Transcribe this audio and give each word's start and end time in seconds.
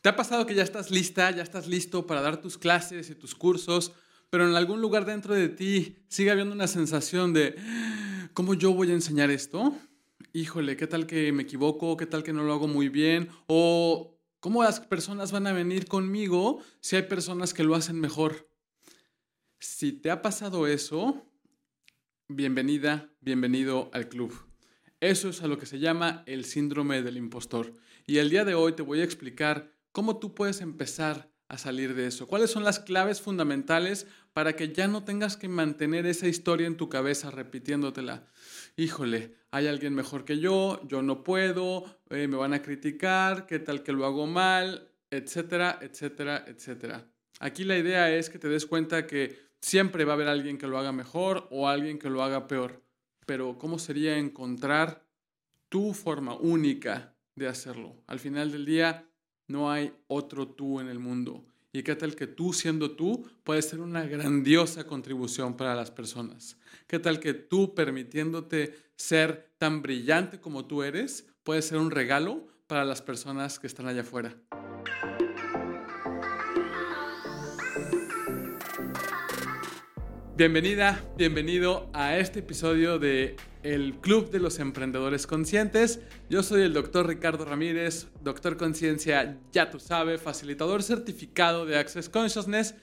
¿Te 0.00 0.08
ha 0.08 0.16
pasado 0.16 0.46
que 0.46 0.54
ya 0.54 0.62
estás 0.62 0.90
lista, 0.90 1.30
ya 1.30 1.42
estás 1.42 1.66
listo 1.66 2.06
para 2.06 2.20
dar 2.20 2.40
tus 2.40 2.58
clases 2.58 3.10
y 3.10 3.14
tus 3.14 3.34
cursos, 3.34 3.92
pero 4.30 4.48
en 4.48 4.54
algún 4.54 4.80
lugar 4.80 5.04
dentro 5.04 5.34
de 5.34 5.48
ti 5.48 5.96
sigue 6.08 6.30
habiendo 6.30 6.54
una 6.54 6.66
sensación 6.66 7.32
de, 7.32 7.56
¿cómo 8.34 8.54
yo 8.54 8.72
voy 8.72 8.90
a 8.90 8.94
enseñar 8.94 9.30
esto? 9.30 9.76
Híjole, 10.32 10.76
¿qué 10.76 10.86
tal 10.86 11.06
que 11.06 11.32
me 11.32 11.44
equivoco? 11.44 11.96
¿Qué 11.96 12.06
tal 12.06 12.22
que 12.22 12.32
no 12.32 12.44
lo 12.44 12.52
hago 12.52 12.68
muy 12.68 12.88
bien? 12.88 13.30
¿O 13.46 14.18
cómo 14.40 14.62
las 14.62 14.80
personas 14.80 15.32
van 15.32 15.46
a 15.46 15.52
venir 15.52 15.86
conmigo 15.86 16.62
si 16.80 16.96
hay 16.96 17.02
personas 17.02 17.54
que 17.54 17.64
lo 17.64 17.74
hacen 17.74 17.98
mejor? 17.98 18.50
Si 19.58 19.92
te 19.92 20.10
ha 20.10 20.22
pasado 20.22 20.66
eso, 20.66 21.26
bienvenida, 22.28 23.10
bienvenido 23.20 23.90
al 23.92 24.08
club. 24.08 24.34
Eso 25.00 25.28
es 25.28 25.42
a 25.42 25.46
lo 25.46 25.58
que 25.58 25.66
se 25.66 25.78
llama 25.78 26.22
el 26.26 26.44
síndrome 26.44 27.02
del 27.02 27.16
impostor. 27.16 27.72
Y 28.06 28.18
el 28.18 28.30
día 28.30 28.44
de 28.44 28.54
hoy 28.54 28.72
te 28.72 28.82
voy 28.82 29.00
a 29.00 29.04
explicar 29.04 29.75
cómo 29.96 30.18
tú 30.18 30.34
puedes 30.34 30.60
empezar 30.60 31.30
a 31.48 31.56
salir 31.56 31.94
de 31.94 32.06
eso. 32.06 32.26
¿Cuáles 32.26 32.50
son 32.50 32.64
las 32.64 32.80
claves 32.80 33.22
fundamentales 33.22 34.06
para 34.34 34.54
que 34.54 34.74
ya 34.74 34.88
no 34.88 35.04
tengas 35.04 35.38
que 35.38 35.48
mantener 35.48 36.04
esa 36.04 36.28
historia 36.28 36.66
en 36.66 36.76
tu 36.76 36.90
cabeza 36.90 37.30
repitiéndotela? 37.30 38.26
Híjole, 38.76 39.36
hay 39.50 39.68
alguien 39.68 39.94
mejor 39.94 40.26
que 40.26 40.38
yo, 40.38 40.86
yo 40.86 41.00
no 41.00 41.24
puedo, 41.24 41.86
eh, 42.10 42.28
me 42.28 42.36
van 42.36 42.52
a 42.52 42.60
criticar, 42.60 43.46
qué 43.46 43.58
tal 43.58 43.82
que 43.82 43.92
lo 43.92 44.04
hago 44.04 44.26
mal, 44.26 44.90
etcétera, 45.10 45.78
etcétera, 45.80 46.44
etcétera. 46.46 47.10
Aquí 47.40 47.64
la 47.64 47.78
idea 47.78 48.14
es 48.14 48.28
que 48.28 48.38
te 48.38 48.50
des 48.50 48.66
cuenta 48.66 49.06
que 49.06 49.48
siempre 49.62 50.04
va 50.04 50.12
a 50.12 50.16
haber 50.16 50.28
alguien 50.28 50.58
que 50.58 50.66
lo 50.66 50.76
haga 50.76 50.92
mejor 50.92 51.48
o 51.50 51.68
alguien 51.70 51.98
que 51.98 52.10
lo 52.10 52.22
haga 52.22 52.48
peor. 52.48 52.82
Pero 53.24 53.56
¿cómo 53.56 53.78
sería 53.78 54.18
encontrar 54.18 55.06
tu 55.70 55.94
forma 55.94 56.34
única 56.34 57.16
de 57.34 57.48
hacerlo? 57.48 57.96
Al 58.06 58.18
final 58.18 58.52
del 58.52 58.66
día, 58.66 59.08
no 59.48 59.70
hay 59.70 59.92
otro 60.08 60.48
tú 60.48 60.80
en 60.80 60.88
el 60.88 60.98
mundo. 60.98 61.44
Y 61.72 61.82
qué 61.82 61.94
tal 61.94 62.16
que 62.16 62.26
tú 62.26 62.52
siendo 62.52 62.92
tú 62.92 63.28
puedes 63.44 63.68
ser 63.68 63.80
una 63.80 64.04
grandiosa 64.06 64.84
contribución 64.84 65.56
para 65.56 65.74
las 65.74 65.90
personas. 65.90 66.56
Qué 66.86 66.98
tal 66.98 67.20
que 67.20 67.34
tú 67.34 67.74
permitiéndote 67.74 68.74
ser 68.96 69.50
tan 69.58 69.82
brillante 69.82 70.40
como 70.40 70.64
tú 70.64 70.82
eres, 70.82 71.26
puedes 71.42 71.66
ser 71.66 71.78
un 71.78 71.90
regalo 71.90 72.46
para 72.66 72.84
las 72.84 73.02
personas 73.02 73.58
que 73.58 73.66
están 73.66 73.88
allá 73.88 74.00
afuera. 74.00 74.34
Bienvenida, 80.36 81.02
bienvenido 81.16 81.88
a 81.94 82.18
este 82.18 82.40
episodio 82.40 82.98
de 82.98 83.36
el 83.62 83.94
Club 84.02 84.30
de 84.30 84.38
los 84.38 84.58
Emprendedores 84.58 85.26
Conscientes. 85.26 86.00
Yo 86.28 86.42
soy 86.42 86.60
el 86.60 86.74
doctor 86.74 87.06
Ricardo 87.06 87.46
Ramírez, 87.46 88.08
doctor 88.20 88.58
conciencia, 88.58 89.38
ya 89.50 89.70
tú 89.70 89.80
sabes, 89.80 90.20
facilitador 90.20 90.82
certificado 90.82 91.64
de 91.64 91.78
Access 91.78 92.10
Consciousness. 92.10 92.74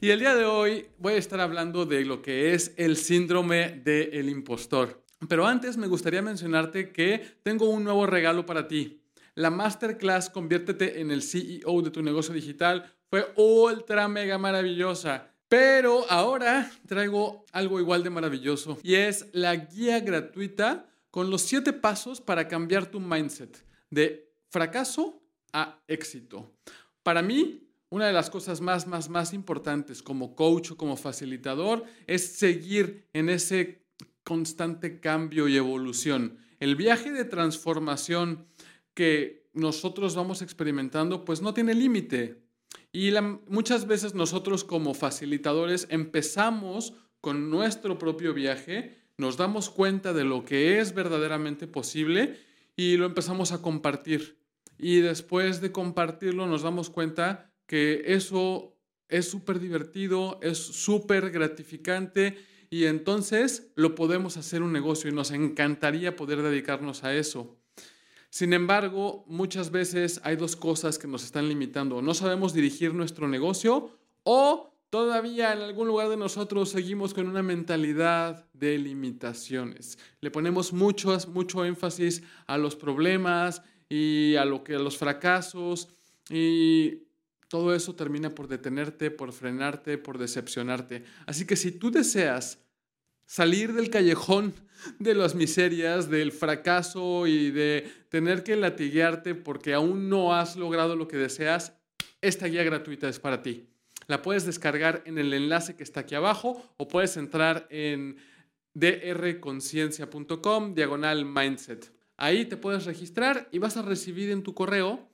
Y 0.00 0.08
el 0.08 0.20
día 0.20 0.34
de 0.34 0.46
hoy 0.46 0.86
voy 0.96 1.12
a 1.12 1.18
estar 1.18 1.38
hablando 1.40 1.84
de 1.84 2.02
lo 2.06 2.22
que 2.22 2.54
es 2.54 2.72
el 2.78 2.96
síndrome 2.96 3.82
del 3.84 4.30
impostor. 4.30 5.04
Pero 5.28 5.46
antes 5.46 5.76
me 5.76 5.88
gustaría 5.88 6.22
mencionarte 6.22 6.92
que 6.92 7.36
tengo 7.42 7.68
un 7.68 7.84
nuevo 7.84 8.06
regalo 8.06 8.46
para 8.46 8.66
ti. 8.68 9.02
La 9.34 9.50
masterclass 9.50 10.30
Conviértete 10.30 11.02
en 11.02 11.10
el 11.10 11.20
CEO 11.20 11.82
de 11.82 11.90
tu 11.90 12.02
negocio 12.02 12.32
digital 12.32 12.90
fue 13.10 13.30
ultra 13.36 14.08
mega 14.08 14.38
maravillosa. 14.38 15.31
Pero 15.52 16.10
ahora 16.10 16.72
traigo 16.86 17.44
algo 17.52 17.78
igual 17.78 18.02
de 18.02 18.08
maravilloso 18.08 18.78
y 18.82 18.94
es 18.94 19.26
la 19.32 19.54
guía 19.54 20.00
gratuita 20.00 20.88
con 21.10 21.28
los 21.28 21.42
siete 21.42 21.74
pasos 21.74 22.22
para 22.22 22.48
cambiar 22.48 22.86
tu 22.86 23.00
mindset 23.00 23.62
de 23.90 24.32
fracaso 24.48 25.22
a 25.52 25.78
éxito. 25.88 26.54
Para 27.02 27.20
mí, 27.20 27.68
una 27.90 28.06
de 28.06 28.14
las 28.14 28.30
cosas 28.30 28.62
más, 28.62 28.86
más, 28.86 29.10
más 29.10 29.34
importantes 29.34 30.02
como 30.02 30.34
coach 30.34 30.70
o 30.70 30.76
como 30.78 30.96
facilitador 30.96 31.84
es 32.06 32.32
seguir 32.32 33.10
en 33.12 33.28
ese 33.28 33.84
constante 34.24 35.00
cambio 35.00 35.48
y 35.48 35.58
evolución. 35.58 36.38
El 36.60 36.76
viaje 36.76 37.12
de 37.12 37.26
transformación 37.26 38.46
que 38.94 39.50
nosotros 39.52 40.14
vamos 40.14 40.40
experimentando, 40.40 41.26
pues 41.26 41.42
no 41.42 41.52
tiene 41.52 41.74
límite. 41.74 42.41
Y 42.92 43.12
muchas 43.48 43.86
veces 43.86 44.14
nosotros 44.14 44.64
como 44.64 44.94
facilitadores 44.94 45.86
empezamos 45.90 46.94
con 47.20 47.50
nuestro 47.50 47.98
propio 47.98 48.34
viaje, 48.34 48.98
nos 49.16 49.36
damos 49.36 49.70
cuenta 49.70 50.12
de 50.12 50.24
lo 50.24 50.44
que 50.44 50.80
es 50.80 50.94
verdaderamente 50.94 51.66
posible 51.66 52.38
y 52.76 52.96
lo 52.96 53.06
empezamos 53.06 53.52
a 53.52 53.62
compartir. 53.62 54.38
Y 54.78 55.00
después 55.00 55.60
de 55.60 55.72
compartirlo 55.72 56.46
nos 56.46 56.62
damos 56.62 56.90
cuenta 56.90 57.50
que 57.66 58.02
eso 58.06 58.76
es 59.08 59.30
súper 59.30 59.60
divertido, 59.60 60.40
es 60.42 60.58
súper 60.58 61.30
gratificante 61.30 62.36
y 62.70 62.86
entonces 62.86 63.70
lo 63.76 63.94
podemos 63.94 64.36
hacer 64.36 64.62
un 64.62 64.72
negocio 64.72 65.10
y 65.10 65.14
nos 65.14 65.30
encantaría 65.30 66.16
poder 66.16 66.42
dedicarnos 66.42 67.04
a 67.04 67.14
eso. 67.14 67.61
Sin 68.32 68.54
embargo, 68.54 69.26
muchas 69.28 69.70
veces 69.70 70.18
hay 70.24 70.36
dos 70.36 70.56
cosas 70.56 70.98
que 70.98 71.06
nos 71.06 71.22
están 71.22 71.50
limitando. 71.50 72.00
No 72.00 72.14
sabemos 72.14 72.54
dirigir 72.54 72.94
nuestro 72.94 73.28
negocio 73.28 73.90
o 74.22 74.74
todavía 74.88 75.52
en 75.52 75.60
algún 75.60 75.86
lugar 75.86 76.08
de 76.08 76.16
nosotros 76.16 76.70
seguimos 76.70 77.12
con 77.12 77.28
una 77.28 77.42
mentalidad 77.42 78.46
de 78.54 78.78
limitaciones. 78.78 79.98
Le 80.22 80.30
ponemos 80.30 80.72
mucho, 80.72 81.14
mucho 81.28 81.66
énfasis 81.66 82.22
a 82.46 82.56
los 82.56 82.74
problemas 82.74 83.60
y 83.90 84.34
a, 84.36 84.46
lo 84.46 84.64
que, 84.64 84.76
a 84.76 84.78
los 84.78 84.96
fracasos 84.96 85.90
y 86.30 87.02
todo 87.48 87.74
eso 87.74 87.94
termina 87.94 88.34
por 88.34 88.48
detenerte, 88.48 89.10
por 89.10 89.34
frenarte, 89.34 89.98
por 89.98 90.16
decepcionarte. 90.16 91.04
Así 91.26 91.44
que 91.44 91.54
si 91.54 91.70
tú 91.72 91.90
deseas 91.90 92.64
salir 93.26 93.72
del 93.72 93.90
callejón 93.90 94.54
de 94.98 95.14
las 95.14 95.34
miserias, 95.34 96.10
del 96.10 96.32
fracaso 96.32 97.26
y 97.26 97.50
de 97.50 97.90
tener 98.08 98.42
que 98.42 98.56
latiguearte 98.56 99.34
porque 99.34 99.74
aún 99.74 100.08
no 100.08 100.34
has 100.34 100.56
logrado 100.56 100.96
lo 100.96 101.08
que 101.08 101.16
deseas, 101.16 101.74
esta 102.20 102.46
guía 102.46 102.64
gratuita 102.64 103.08
es 103.08 103.20
para 103.20 103.42
ti. 103.42 103.68
La 104.06 104.22
puedes 104.22 104.44
descargar 104.44 105.02
en 105.06 105.18
el 105.18 105.32
enlace 105.32 105.76
que 105.76 105.82
está 105.82 106.00
aquí 106.00 106.14
abajo 106.14 106.74
o 106.76 106.88
puedes 106.88 107.16
entrar 107.16 107.66
en 107.70 108.16
drconciencia.com 108.74 110.74
diagonal 110.74 111.24
mindset. 111.24 111.92
Ahí 112.16 112.46
te 112.46 112.56
puedes 112.56 112.84
registrar 112.84 113.48
y 113.52 113.58
vas 113.58 113.76
a 113.76 113.82
recibir 113.82 114.30
en 114.30 114.42
tu 114.42 114.54
correo 114.54 115.08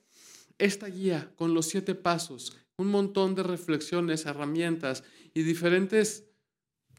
esta 0.57 0.87
guía 0.87 1.31
con 1.35 1.53
los 1.53 1.67
siete 1.67 1.95
pasos, 1.95 2.57
un 2.77 2.87
montón 2.87 3.35
de 3.35 3.43
reflexiones, 3.43 4.25
herramientas 4.25 5.03
y 5.33 5.43
diferentes 5.43 6.28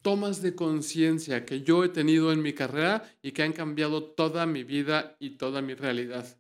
tomas 0.03 0.43
de 0.43 0.55
conciencia 0.55 1.45
que 1.45 1.63
yo 1.63 1.85
he 1.85 1.89
tenido 1.89 2.33
en 2.33 2.43
mi 2.43 2.53
carrera 2.53 3.03
y 3.23 3.33
que 3.33 3.43
han 3.43 3.53
cambiado 3.53 4.03
toda 4.03 4.47
mi 4.47 4.65
vida 4.65 5.17
y 5.19 5.31
toda 5.31 5.63
mi 5.63 5.75
realidad. 5.75 6.39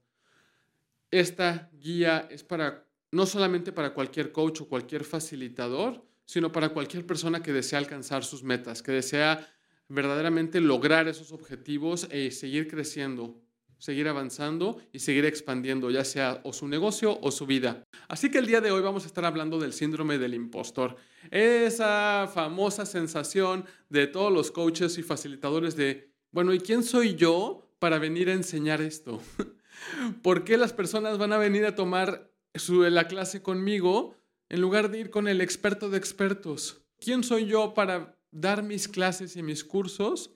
Esta 1.10 1.70
guía 1.72 2.28
es 2.30 2.44
para 2.44 2.86
no 3.12 3.26
solamente 3.26 3.72
para 3.72 3.92
cualquier 3.92 4.32
coach 4.32 4.60
o 4.60 4.68
cualquier 4.68 5.04
facilitador, 5.04 6.04
sino 6.24 6.52
para 6.52 6.68
cualquier 6.68 7.04
persona 7.04 7.42
que 7.42 7.52
desea 7.52 7.80
alcanzar 7.80 8.24
sus 8.24 8.44
metas, 8.44 8.82
que 8.82 8.92
desea 8.92 9.48
verdaderamente 9.88 10.60
lograr 10.60 11.08
esos 11.08 11.32
objetivos 11.32 12.06
e 12.10 12.30
seguir 12.30 12.68
creciendo 12.68 13.42
seguir 13.80 14.06
avanzando 14.08 14.80
y 14.92 15.00
seguir 15.00 15.24
expandiendo, 15.24 15.90
ya 15.90 16.04
sea 16.04 16.40
o 16.44 16.52
su 16.52 16.68
negocio 16.68 17.18
o 17.20 17.32
su 17.32 17.46
vida. 17.46 17.82
Así 18.08 18.30
que 18.30 18.38
el 18.38 18.46
día 18.46 18.60
de 18.60 18.70
hoy 18.70 18.82
vamos 18.82 19.04
a 19.04 19.06
estar 19.06 19.24
hablando 19.24 19.58
del 19.58 19.72
síndrome 19.72 20.18
del 20.18 20.34
impostor. 20.34 20.96
Esa 21.30 22.30
famosa 22.32 22.86
sensación 22.86 23.64
de 23.88 24.06
todos 24.06 24.32
los 24.32 24.50
coaches 24.50 24.98
y 24.98 25.02
facilitadores 25.02 25.76
de, 25.76 26.12
bueno, 26.30 26.52
¿y 26.52 26.60
quién 26.60 26.82
soy 26.82 27.14
yo 27.14 27.72
para 27.78 27.98
venir 27.98 28.28
a 28.28 28.34
enseñar 28.34 28.82
esto? 28.82 29.20
¿Por 30.22 30.44
qué 30.44 30.58
las 30.58 30.74
personas 30.74 31.16
van 31.16 31.32
a 31.32 31.38
venir 31.38 31.64
a 31.64 31.74
tomar 31.74 32.30
su, 32.54 32.82
la 32.82 33.08
clase 33.08 33.42
conmigo 33.42 34.14
en 34.50 34.60
lugar 34.60 34.90
de 34.90 35.00
ir 35.00 35.10
con 35.10 35.26
el 35.26 35.40
experto 35.40 35.88
de 35.88 35.96
expertos? 35.96 36.82
¿Quién 36.98 37.24
soy 37.24 37.46
yo 37.46 37.72
para 37.72 38.14
dar 38.30 38.62
mis 38.62 38.88
clases 38.88 39.36
y 39.36 39.42
mis 39.42 39.64
cursos 39.64 40.32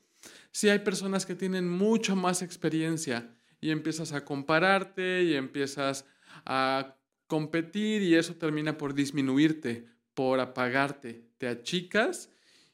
si 0.51 0.69
hay 0.69 0.79
personas 0.79 1.27
que 1.27 1.35
tienen 1.35 1.69
mucha 1.69 2.15
más 2.15 2.41
experiencia 2.41 3.34
y 3.65 3.71
empiezas 3.71 4.13
a 4.13 4.27
compararte 4.27 5.23
y 5.23 5.33
empiezas 5.37 6.05
a 6.45 6.99
competir 7.27 8.03
y 8.03 8.15
eso 8.15 8.35
termina 8.35 8.77
por 8.77 8.93
disminuirte, 8.93 9.87
por 10.13 10.39
apagarte, 10.39 11.31
te 11.39 11.49
achicas 11.49 12.29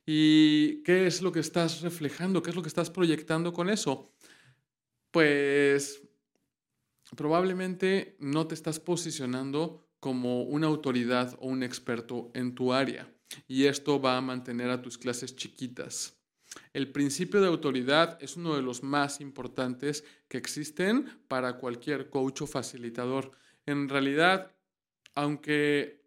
y 0.05 0.83
¿qué 0.83 1.07
es 1.07 1.23
lo 1.23 1.31
que 1.31 1.39
estás 1.39 1.83
reflejando? 1.83 2.43
¿Qué 2.43 2.51
es 2.51 2.57
lo 2.57 2.63
que 2.63 2.69
estás 2.69 2.91
proyectando 2.91 3.53
con 3.53 3.71
eso? 3.71 4.13
Pues 5.13 6.03
probablemente 7.17 8.17
no 8.19 8.49
te 8.49 8.57
estás 8.57 8.81
posicionando 8.81 9.89
como 10.01 10.43
una 10.43 10.67
autoridad 10.67 11.39
o 11.39 11.47
un 11.47 11.63
experto 11.63 12.33
en 12.35 12.57
tu 12.57 12.73
área 12.73 13.09
y 13.47 13.67
esto 13.67 14.01
va 14.01 14.17
a 14.17 14.21
mantener 14.21 14.71
a 14.71 14.83
tus 14.83 14.99
clases 14.99 15.37
chiquitas. 15.37 16.20
El 16.73 16.91
principio 16.91 17.41
de 17.41 17.49
autoridad 17.49 18.19
es 18.21 18.37
uno 18.37 18.57
de 18.57 18.63
los 18.63 18.83
más 18.83 19.21
importantes 19.21 20.05
que 20.29 20.39
existen 20.39 21.07
para 21.29 21.59
cualquier 21.59 22.11
coach 22.11 22.43
o 22.43 22.47
facilitador. 22.47 23.33
En 23.67 23.89
realidad, 23.89 24.53
aunque 25.15 26.03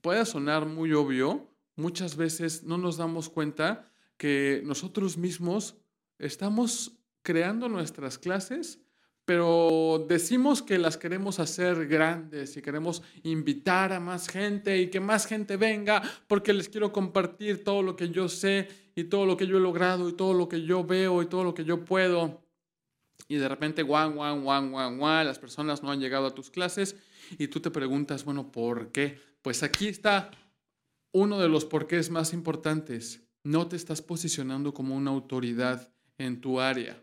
pueda 0.00 0.24
sonar 0.24 0.66
muy 0.66 0.92
obvio, 0.92 1.48
muchas 1.76 2.16
veces 2.16 2.64
no 2.64 2.78
nos 2.78 2.96
damos 2.96 3.28
cuenta 3.28 3.90
que 4.16 4.62
nosotros 4.64 5.16
mismos 5.16 5.76
estamos 6.18 6.98
creando 7.22 7.68
nuestras 7.68 8.18
clases, 8.18 8.80
pero 9.28 10.06
decimos 10.08 10.62
que 10.62 10.78
las 10.78 10.96
queremos 10.96 11.38
hacer 11.38 11.86
grandes 11.86 12.56
y 12.56 12.62
queremos 12.62 13.02
invitar 13.24 13.92
a 13.92 14.00
más 14.00 14.26
gente 14.26 14.80
y 14.80 14.88
que 14.88 15.00
más 15.00 15.26
gente 15.26 15.58
venga 15.58 16.00
porque 16.26 16.54
les 16.54 16.70
quiero 16.70 16.94
compartir 16.94 17.62
todo 17.62 17.82
lo 17.82 17.94
que 17.94 18.08
yo 18.08 18.30
sé 18.30 18.68
y 18.94 19.04
todo 19.04 19.26
lo 19.26 19.36
que 19.36 19.46
yo 19.46 19.58
he 19.58 19.60
logrado 19.60 20.08
y 20.08 20.14
todo 20.14 20.32
lo 20.32 20.48
que 20.48 20.62
yo 20.62 20.82
veo 20.82 21.20
y 21.20 21.26
todo 21.26 21.44
lo 21.44 21.52
que 21.52 21.66
yo 21.66 21.84
puedo. 21.84 22.40
Y 23.28 23.36
de 23.36 23.46
repente, 23.50 23.82
guan, 23.82 24.14
guan, 24.14 24.42
guan, 24.42 24.72
guan, 24.72 24.96
guan, 24.96 25.26
las 25.26 25.38
personas 25.38 25.82
no 25.82 25.90
han 25.90 26.00
llegado 26.00 26.26
a 26.26 26.34
tus 26.34 26.48
clases 26.48 26.96
y 27.38 27.48
tú 27.48 27.60
te 27.60 27.70
preguntas, 27.70 28.24
bueno, 28.24 28.50
¿por 28.50 28.92
qué? 28.92 29.20
Pues 29.42 29.62
aquí 29.62 29.88
está 29.88 30.30
uno 31.12 31.38
de 31.38 31.50
los 31.50 31.66
porqués 31.66 32.08
más 32.08 32.32
importantes. 32.32 33.28
No 33.44 33.68
te 33.68 33.76
estás 33.76 34.00
posicionando 34.00 34.72
como 34.72 34.96
una 34.96 35.10
autoridad 35.10 35.92
en 36.16 36.40
tu 36.40 36.60
área. 36.60 36.98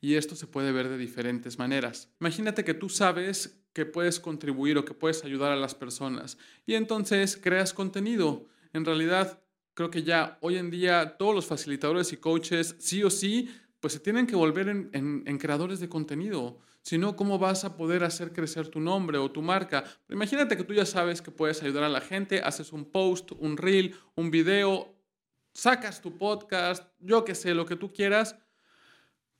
Y 0.00 0.14
esto 0.14 0.36
se 0.36 0.46
puede 0.46 0.72
ver 0.72 0.88
de 0.88 0.98
diferentes 0.98 1.58
maneras. 1.58 2.12
Imagínate 2.20 2.64
que 2.64 2.74
tú 2.74 2.88
sabes 2.88 3.64
que 3.72 3.86
puedes 3.86 4.20
contribuir 4.20 4.78
o 4.78 4.84
que 4.84 4.94
puedes 4.94 5.24
ayudar 5.24 5.52
a 5.52 5.56
las 5.56 5.74
personas 5.74 6.38
y 6.66 6.74
entonces 6.74 7.36
creas 7.36 7.72
contenido. 7.72 8.46
En 8.72 8.84
realidad, 8.84 9.42
creo 9.74 9.90
que 9.90 10.02
ya 10.02 10.38
hoy 10.40 10.56
en 10.56 10.70
día 10.70 11.16
todos 11.18 11.34
los 11.34 11.46
facilitadores 11.46 12.12
y 12.12 12.16
coaches, 12.16 12.76
sí 12.78 13.02
o 13.04 13.10
sí, 13.10 13.48
pues 13.80 13.92
se 13.92 14.00
tienen 14.00 14.26
que 14.26 14.34
volver 14.34 14.68
en, 14.68 15.38
creadores 15.38 15.78
de 15.80 15.88
contenido. 15.88 16.58
Si 16.82 16.98
no, 16.98 17.14
¿cómo 17.14 17.38
vas 17.38 17.64
a 17.64 17.76
poder 17.76 18.02
hacer 18.02 18.32
crecer 18.32 18.68
tu 18.68 18.80
nombre 18.80 19.18
o 19.18 19.30
tu 19.30 19.42
marca? 19.42 19.84
imagínate 20.08 20.56
que 20.56 20.64
tú 20.64 20.74
ya 20.74 20.86
sabes 20.86 21.22
que 21.22 21.30
puedes 21.30 21.62
ayudar 21.62 21.84
a 21.84 21.88
la 21.88 22.00
gente, 22.00 22.40
haces 22.40 22.72
un 22.72 22.84
post, 22.86 23.32
un 23.38 23.56
reel, 23.56 23.94
un 24.16 24.30
video, 24.30 24.96
sacas 25.52 26.00
tu 26.00 26.18
podcast, 26.18 26.84
yo 26.98 27.24
qué 27.24 27.34
sé, 27.34 27.54
lo 27.54 27.66
que 27.66 27.76
tú 27.76 27.92
quieras, 27.92 28.36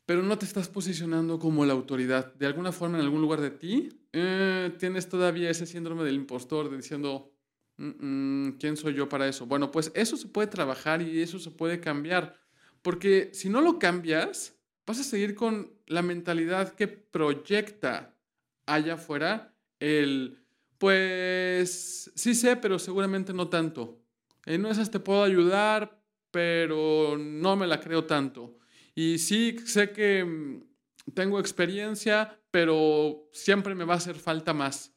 pero 0.09 0.23
no 0.23 0.39
te 0.39 0.47
estás 0.47 0.71
posicionando 0.71 1.39
como 1.39 1.67
la 1.67 1.75
autoridad. 1.75 2.33
De 2.33 2.47
alguna 2.47 2.73
forma, 2.73 2.97
en 2.97 3.05
algún 3.05 3.21
lugar 3.21 3.43
de 3.43 3.51
ti, 3.51 3.91
eh, 4.15 4.75
tienes 4.79 5.07
todavía 5.07 5.51
ese 5.51 5.67
síndrome 5.67 6.03
del 6.03 6.15
impostor 6.15 6.71
de 6.71 6.79
diciendo, 6.79 7.31
¿quién 7.77 8.79
soy 8.79 8.95
yo 8.95 9.07
para 9.11 9.29
eso? 9.29 9.45
Bueno, 9.45 9.71
pues 9.71 9.93
eso 9.95 10.17
se 10.17 10.29
puede 10.29 10.47
trabajar 10.47 11.03
y 11.03 11.21
eso 11.21 11.39
se 11.39 11.51
puede 11.51 11.79
cambiar. 11.79 12.41
Porque 12.81 13.29
si 13.35 13.51
no 13.51 13.61
lo 13.61 13.79
cambias, 13.79 14.59
vas 14.87 14.99
a 14.99 15.05
seguir 15.05 15.35
con 15.35 15.75
la 15.87 16.01
mentalidad 16.01 16.75
que 16.75 16.89
proyecta 16.89 18.17
allá 18.65 18.95
afuera 18.95 19.55
el, 19.79 20.43
pues 20.79 22.11
sí 22.15 22.35
sé, 22.35 22.57
pero 22.57 22.79
seguramente 22.79 23.35
no 23.35 23.51
tanto. 23.51 24.01
En 24.47 24.65
esas 24.65 24.91
te 24.91 25.01
puedo 25.01 25.23
ayudar, 25.23 26.03
pero 26.31 27.19
no 27.19 27.57
me 27.57 27.67
la 27.67 27.79
creo 27.79 28.07
tanto. 28.07 28.58
Y 28.99 29.19
sí 29.19 29.57
sé 29.65 29.93
que 29.93 30.25
mm, 30.25 31.13
tengo 31.15 31.39
experiencia, 31.39 32.41
pero 32.51 33.29
siempre 33.33 33.75
me 33.75 33.85
va 33.85 33.95
a 33.95 33.99
hacer 33.99 34.17
falta 34.17 34.53
más. 34.53 34.93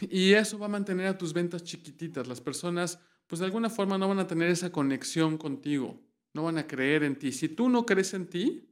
Y 0.00 0.32
eso 0.32 0.58
va 0.58 0.66
a 0.66 0.70
mantener 0.70 1.06
a 1.06 1.18
tus 1.18 1.32
ventas 1.32 1.62
chiquititas. 1.62 2.26
Las 2.26 2.40
personas, 2.40 2.98
pues 3.26 3.40
de 3.40 3.46
alguna 3.46 3.70
forma 3.70 3.98
no 3.98 4.08
van 4.08 4.18
a 4.18 4.26
tener 4.26 4.48
esa 4.48 4.72
conexión 4.72 5.36
contigo 5.36 6.00
no 6.34 6.42
van 6.42 6.58
a 6.58 6.66
creer 6.66 7.04
en 7.04 7.16
ti. 7.16 7.32
Si 7.32 7.48
tú 7.48 7.68
no 7.68 7.86
crees 7.86 8.12
en 8.12 8.26
ti, 8.26 8.68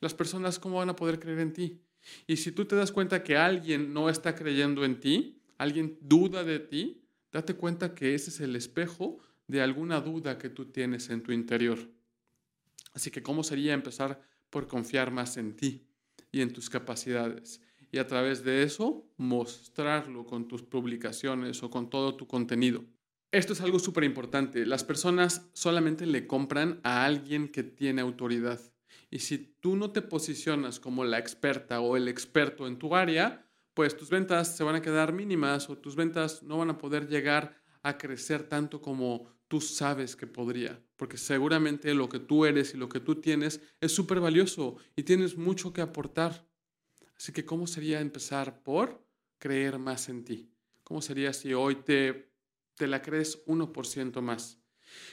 las 0.00 0.12
personas 0.12 0.58
cómo 0.58 0.78
van 0.78 0.90
a 0.90 0.96
poder 0.96 1.18
creer 1.18 1.38
en 1.38 1.52
ti. 1.52 1.80
Y 2.26 2.36
si 2.36 2.52
tú 2.52 2.66
te 2.66 2.76
das 2.76 2.92
cuenta 2.92 3.22
que 3.22 3.36
alguien 3.36 3.94
no 3.94 4.10
está 4.10 4.34
creyendo 4.34 4.84
en 4.84 5.00
ti, 5.00 5.40
alguien 5.56 5.96
duda 6.02 6.44
de 6.44 6.58
ti, 6.58 7.08
date 7.32 7.54
cuenta 7.54 7.94
que 7.94 8.14
ese 8.14 8.30
es 8.30 8.40
el 8.40 8.56
espejo 8.56 9.20
de 9.46 9.62
alguna 9.62 10.00
duda 10.00 10.36
que 10.36 10.50
tú 10.50 10.66
tienes 10.66 11.08
en 11.08 11.22
tu 11.22 11.32
interior. 11.32 11.78
Así 12.94 13.10
que, 13.10 13.22
¿cómo 13.22 13.42
sería 13.42 13.74
empezar 13.74 14.22
por 14.50 14.66
confiar 14.66 15.10
más 15.10 15.36
en 15.36 15.56
ti 15.56 15.86
y 16.32 16.40
en 16.40 16.52
tus 16.52 16.70
capacidades? 16.70 17.60
Y 17.92 17.98
a 17.98 18.06
través 18.06 18.42
de 18.44 18.62
eso, 18.62 19.06
mostrarlo 19.16 20.24
con 20.26 20.48
tus 20.48 20.62
publicaciones 20.62 21.62
o 21.62 21.70
con 21.70 21.90
todo 21.90 22.16
tu 22.16 22.26
contenido. 22.26 22.84
Esto 23.30 23.52
es 23.52 23.60
algo 23.60 23.78
súper 23.78 24.04
importante. 24.04 24.64
Las 24.64 24.84
personas 24.84 25.50
solamente 25.52 26.06
le 26.06 26.26
compran 26.26 26.80
a 26.84 27.04
alguien 27.04 27.48
que 27.48 27.64
tiene 27.64 28.00
autoridad. 28.00 28.60
Y 29.10 29.20
si 29.20 29.38
tú 29.38 29.76
no 29.76 29.90
te 29.90 30.02
posicionas 30.02 30.80
como 30.80 31.04
la 31.04 31.18
experta 31.18 31.80
o 31.80 31.96
el 31.96 32.08
experto 32.08 32.66
en 32.66 32.78
tu 32.78 32.94
área, 32.94 33.44
pues 33.74 33.96
tus 33.96 34.08
ventas 34.08 34.56
se 34.56 34.62
van 34.64 34.76
a 34.76 34.82
quedar 34.82 35.12
mínimas 35.12 35.68
o 35.68 35.78
tus 35.78 35.96
ventas 35.96 36.42
no 36.44 36.58
van 36.58 36.70
a 36.70 36.78
poder 36.78 37.08
llegar 37.08 37.56
a 37.82 37.98
crecer 37.98 38.44
tanto 38.48 38.80
como 38.80 39.28
tú 39.54 39.60
sabes 39.60 40.16
que 40.16 40.26
podría. 40.26 40.82
Porque 40.96 41.16
seguramente 41.16 41.94
lo 41.94 42.08
que 42.08 42.18
tú 42.18 42.44
eres 42.44 42.74
y 42.74 42.76
lo 42.76 42.88
que 42.88 42.98
tú 42.98 43.20
tienes 43.20 43.60
es 43.80 43.92
súper 43.92 44.18
valioso 44.18 44.78
y 44.96 45.04
tienes 45.04 45.36
mucho 45.36 45.72
que 45.72 45.80
aportar. 45.80 46.44
Así 47.16 47.30
que, 47.30 47.44
¿cómo 47.44 47.68
sería 47.68 48.00
empezar 48.00 48.64
por 48.64 49.06
creer 49.38 49.78
más 49.78 50.08
en 50.08 50.24
ti? 50.24 50.50
¿Cómo 50.82 51.00
sería 51.00 51.32
si 51.32 51.54
hoy 51.54 51.76
te 51.76 52.34
te 52.74 52.88
la 52.88 53.00
crees 53.00 53.46
1% 53.46 54.20
más 54.22 54.58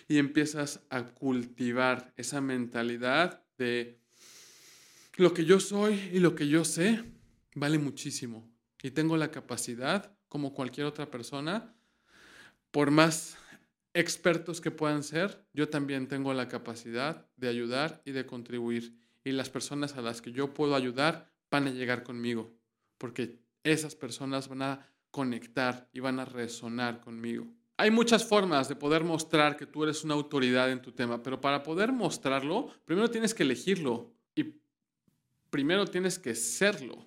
y 0.07 0.17
empiezas 0.17 0.79
a 0.89 1.05
cultivar 1.05 2.11
esa 2.17 2.41
mentalidad 2.41 3.43
de 3.59 3.99
lo 5.17 5.35
que 5.35 5.45
yo 5.45 5.59
soy 5.59 6.09
y 6.11 6.19
lo 6.19 6.33
que 6.33 6.47
yo 6.47 6.65
sé 6.65 7.03
vale 7.53 7.77
muchísimo 7.77 8.49
y 8.81 8.89
tengo 8.89 9.17
la 9.17 9.29
capacidad, 9.29 10.17
como 10.27 10.55
cualquier 10.55 10.87
otra 10.87 11.11
persona, 11.11 11.75
por 12.71 12.89
más 12.89 13.37
expertos 13.93 14.61
que 14.61 14.71
puedan 14.71 15.03
ser, 15.03 15.45
yo 15.53 15.69
también 15.69 16.07
tengo 16.07 16.33
la 16.33 16.47
capacidad 16.47 17.27
de 17.35 17.49
ayudar 17.49 18.01
y 18.05 18.11
de 18.11 18.25
contribuir. 18.25 18.95
Y 19.23 19.31
las 19.31 19.49
personas 19.49 19.95
a 19.95 20.01
las 20.01 20.21
que 20.21 20.31
yo 20.31 20.53
puedo 20.53 20.75
ayudar 20.75 21.31
van 21.49 21.67
a 21.67 21.71
llegar 21.71 22.03
conmigo, 22.03 22.53
porque 22.97 23.39
esas 23.63 23.95
personas 23.95 24.47
van 24.47 24.61
a 24.61 24.87
conectar 25.11 25.89
y 25.91 25.99
van 25.99 26.19
a 26.19 26.25
resonar 26.25 27.01
conmigo. 27.01 27.47
Hay 27.77 27.91
muchas 27.91 28.25
formas 28.25 28.69
de 28.69 28.75
poder 28.75 29.03
mostrar 29.03 29.57
que 29.57 29.65
tú 29.65 29.83
eres 29.83 30.03
una 30.03 30.13
autoridad 30.13 30.71
en 30.71 30.81
tu 30.81 30.91
tema, 30.91 31.21
pero 31.21 31.41
para 31.41 31.63
poder 31.63 31.91
mostrarlo, 31.91 32.69
primero 32.85 33.09
tienes 33.09 33.33
que 33.33 33.43
elegirlo 33.43 34.13
y 34.35 34.55
primero 35.49 35.85
tienes 35.85 36.17
que 36.17 36.35
serlo. 36.35 37.05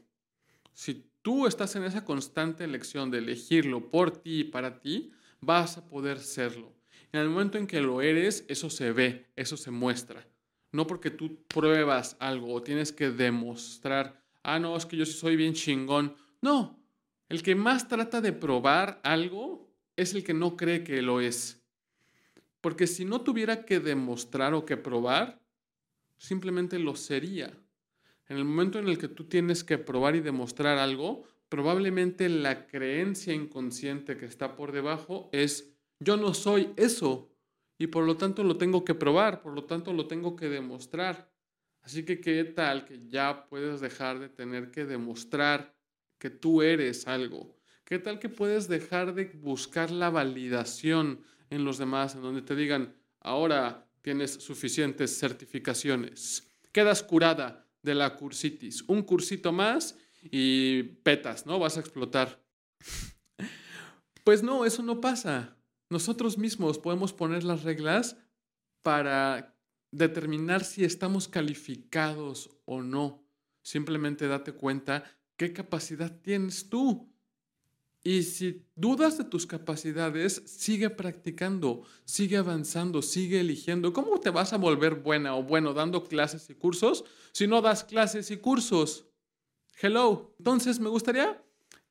Si 0.72 1.10
tú 1.22 1.46
estás 1.46 1.74
en 1.76 1.84
esa 1.84 2.04
constante 2.04 2.64
elección 2.64 3.10
de 3.10 3.18
elegirlo 3.18 3.88
por 3.88 4.10
ti 4.10 4.40
y 4.40 4.44
para 4.44 4.80
ti, 4.80 5.12
vas 5.44 5.78
a 5.78 5.86
poder 5.86 6.18
serlo. 6.18 6.72
En 7.12 7.20
el 7.20 7.28
momento 7.28 7.58
en 7.58 7.66
que 7.66 7.80
lo 7.80 8.02
eres, 8.02 8.44
eso 8.48 8.70
se 8.70 8.92
ve, 8.92 9.26
eso 9.36 9.56
se 9.56 9.70
muestra. 9.70 10.26
No 10.72 10.86
porque 10.86 11.10
tú 11.10 11.44
pruebas 11.46 12.16
algo 12.18 12.52
o 12.52 12.62
tienes 12.62 12.92
que 12.92 13.10
demostrar, 13.10 14.20
ah, 14.42 14.58
no, 14.58 14.76
es 14.76 14.86
que 14.86 14.96
yo 14.96 15.06
sí 15.06 15.12
soy 15.12 15.36
bien 15.36 15.54
chingón. 15.54 16.16
No, 16.42 16.84
el 17.28 17.42
que 17.42 17.54
más 17.54 17.88
trata 17.88 18.20
de 18.20 18.32
probar 18.32 19.00
algo 19.04 19.72
es 19.96 20.14
el 20.14 20.24
que 20.24 20.34
no 20.34 20.56
cree 20.56 20.82
que 20.82 21.02
lo 21.02 21.20
es. 21.20 21.62
Porque 22.60 22.86
si 22.86 23.04
no 23.04 23.20
tuviera 23.20 23.64
que 23.64 23.78
demostrar 23.78 24.54
o 24.54 24.64
que 24.64 24.76
probar, 24.76 25.40
simplemente 26.16 26.78
lo 26.78 26.96
sería. 26.96 27.56
En 28.28 28.38
el 28.38 28.44
momento 28.44 28.78
en 28.78 28.88
el 28.88 28.98
que 28.98 29.08
tú 29.08 29.24
tienes 29.24 29.62
que 29.62 29.78
probar 29.78 30.16
y 30.16 30.20
demostrar 30.20 30.78
algo, 30.78 31.24
probablemente 31.54 32.28
la 32.28 32.66
creencia 32.66 33.32
inconsciente 33.32 34.16
que 34.16 34.26
está 34.26 34.56
por 34.56 34.72
debajo 34.72 35.30
es 35.30 35.72
yo 36.00 36.16
no 36.16 36.34
soy 36.34 36.72
eso 36.74 37.30
y 37.78 37.86
por 37.86 38.02
lo 38.02 38.16
tanto 38.16 38.42
lo 38.42 38.56
tengo 38.56 38.84
que 38.84 38.96
probar, 38.96 39.40
por 39.40 39.54
lo 39.54 39.62
tanto 39.62 39.92
lo 39.92 40.08
tengo 40.08 40.34
que 40.34 40.48
demostrar. 40.48 41.32
Así 41.82 42.04
que 42.04 42.20
qué 42.20 42.42
tal 42.42 42.84
que 42.84 42.98
ya 43.08 43.46
puedes 43.48 43.80
dejar 43.80 44.18
de 44.18 44.28
tener 44.28 44.72
que 44.72 44.84
demostrar 44.84 45.76
que 46.18 46.28
tú 46.28 46.60
eres 46.60 47.06
algo? 47.06 47.56
¿Qué 47.84 48.00
tal 48.00 48.18
que 48.18 48.28
puedes 48.28 48.66
dejar 48.66 49.14
de 49.14 49.26
buscar 49.26 49.92
la 49.92 50.10
validación 50.10 51.20
en 51.50 51.64
los 51.64 51.78
demás, 51.78 52.16
en 52.16 52.22
donde 52.22 52.42
te 52.42 52.56
digan, 52.56 52.96
ahora 53.20 53.88
tienes 54.02 54.32
suficientes 54.32 55.16
certificaciones, 55.16 56.50
quedas 56.72 57.04
curada 57.04 57.64
de 57.80 57.94
la 57.94 58.16
cursitis, 58.16 58.82
un 58.88 59.02
cursito 59.02 59.52
más 59.52 59.96
y 60.30 60.82
petas, 60.82 61.46
¿no? 61.46 61.58
Vas 61.58 61.76
a 61.76 61.80
explotar. 61.80 62.42
Pues 64.24 64.42
no, 64.42 64.64
eso 64.64 64.82
no 64.82 65.00
pasa. 65.00 65.56
Nosotros 65.90 66.38
mismos 66.38 66.78
podemos 66.78 67.12
poner 67.12 67.44
las 67.44 67.62
reglas 67.62 68.16
para 68.82 69.54
determinar 69.90 70.64
si 70.64 70.84
estamos 70.84 71.28
calificados 71.28 72.50
o 72.64 72.82
no. 72.82 73.22
Simplemente 73.62 74.26
date 74.26 74.52
cuenta 74.52 75.04
¿Qué 75.36 75.52
capacidad 75.52 76.20
tienes 76.20 76.68
tú? 76.68 77.10
Y 78.04 78.22
si 78.22 78.66
dudas 78.76 79.18
de 79.18 79.24
tus 79.24 79.46
capacidades, 79.46 80.42
sigue 80.46 80.90
practicando, 80.90 81.82
sigue 82.04 82.36
avanzando, 82.36 83.02
sigue 83.02 83.40
eligiendo. 83.40 83.92
¿Cómo 83.92 84.20
te 84.20 84.30
vas 84.30 84.52
a 84.52 84.58
volver 84.58 84.96
buena 84.96 85.34
o 85.34 85.42
bueno 85.42 85.72
dando 85.72 86.04
clases 86.04 86.48
y 86.50 86.54
cursos 86.54 87.04
si 87.32 87.46
no 87.46 87.62
das 87.62 87.82
clases 87.82 88.30
y 88.30 88.36
cursos? 88.36 89.06
Hello. 89.80 90.34
Entonces, 90.38 90.80
me 90.80 90.88
gustaría 90.88 91.42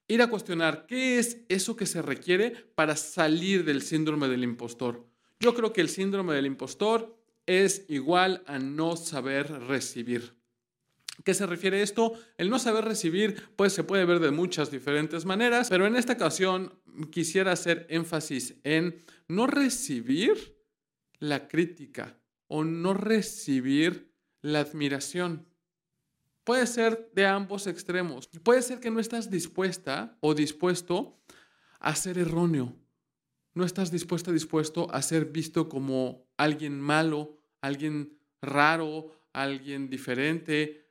ir 0.07 0.21
a 0.21 0.29
cuestionar 0.29 0.85
qué 0.87 1.19
es 1.19 1.39
eso 1.49 1.75
que 1.75 1.85
se 1.85 2.01
requiere 2.01 2.51
para 2.75 2.95
salir 2.95 3.65
del 3.65 3.81
síndrome 3.81 4.27
del 4.27 4.43
impostor. 4.43 5.05
Yo 5.39 5.53
creo 5.53 5.73
que 5.73 5.81
el 5.81 5.89
síndrome 5.89 6.35
del 6.35 6.45
impostor 6.45 7.17
es 7.45 7.85
igual 7.89 8.43
a 8.47 8.59
no 8.59 8.95
saber 8.95 9.51
recibir. 9.67 10.33
¿Qué 11.23 11.33
se 11.33 11.45
refiere 11.45 11.79
a 11.79 11.83
esto? 11.83 12.13
El 12.37 12.49
no 12.49 12.57
saber 12.57 12.85
recibir 12.85 13.49
pues 13.55 13.73
se 13.73 13.83
puede 13.83 14.05
ver 14.05 14.19
de 14.19 14.31
muchas 14.31 14.71
diferentes 14.71 15.25
maneras, 15.25 15.69
pero 15.69 15.85
en 15.85 15.95
esta 15.95 16.13
ocasión 16.13 16.73
quisiera 17.11 17.51
hacer 17.51 17.85
énfasis 17.89 18.55
en 18.63 19.03
no 19.27 19.45
recibir 19.45 20.57
la 21.19 21.47
crítica 21.47 22.17
o 22.47 22.63
no 22.63 22.93
recibir 22.93 24.11
la 24.41 24.61
admiración. 24.61 25.45
Puede 26.43 26.67
ser 26.67 27.09
de 27.13 27.25
ambos 27.25 27.67
extremos. 27.67 28.27
Puede 28.43 28.61
ser 28.61 28.79
que 28.79 28.91
no 28.91 28.99
estás 28.99 29.29
dispuesta 29.29 30.17
o 30.19 30.33
dispuesto 30.33 31.17
a 31.79 31.95
ser 31.95 32.17
erróneo. 32.17 32.75
No 33.53 33.63
estás 33.63 33.91
dispuesta, 33.91 34.31
dispuesto 34.31 34.87
a 34.91 35.01
ser 35.01 35.25
visto 35.25 35.69
como 35.69 36.25
alguien 36.37 36.79
malo, 36.81 37.39
alguien 37.61 38.17
raro, 38.41 39.11
alguien 39.31 39.89
diferente. 39.89 40.89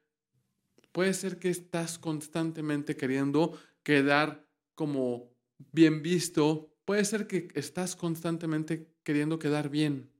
Puede 0.92 1.12
ser 1.12 1.38
que 1.38 1.50
estás 1.50 1.98
constantemente 1.98 2.96
queriendo 2.96 3.58
quedar 3.82 4.46
como 4.74 5.34
bien 5.72 6.02
visto. 6.02 6.72
Puede 6.84 7.04
ser 7.04 7.26
que 7.26 7.48
estás 7.54 7.96
constantemente 7.96 8.88
queriendo 9.02 9.38
quedar 9.38 9.68
bien. 9.68 10.10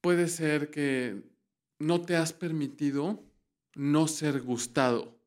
Puede 0.00 0.28
ser 0.28 0.70
que 0.70 1.22
no 1.78 2.02
te 2.02 2.16
has 2.16 2.32
permitido 2.32 3.29
no 3.74 4.08
ser 4.08 4.40
gustado. 4.40 5.18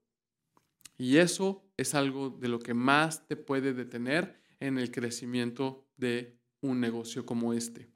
Y 0.97 1.17
eso 1.17 1.63
es 1.77 1.95
algo 1.95 2.29
de 2.29 2.47
lo 2.47 2.59
que 2.59 2.73
más 2.73 3.27
te 3.27 3.35
puede 3.35 3.73
detener 3.73 4.39
en 4.59 4.77
el 4.77 4.91
crecimiento 4.91 5.85
de 5.97 6.37
un 6.61 6.79
negocio 6.79 7.25
como 7.25 7.53
este. 7.53 7.89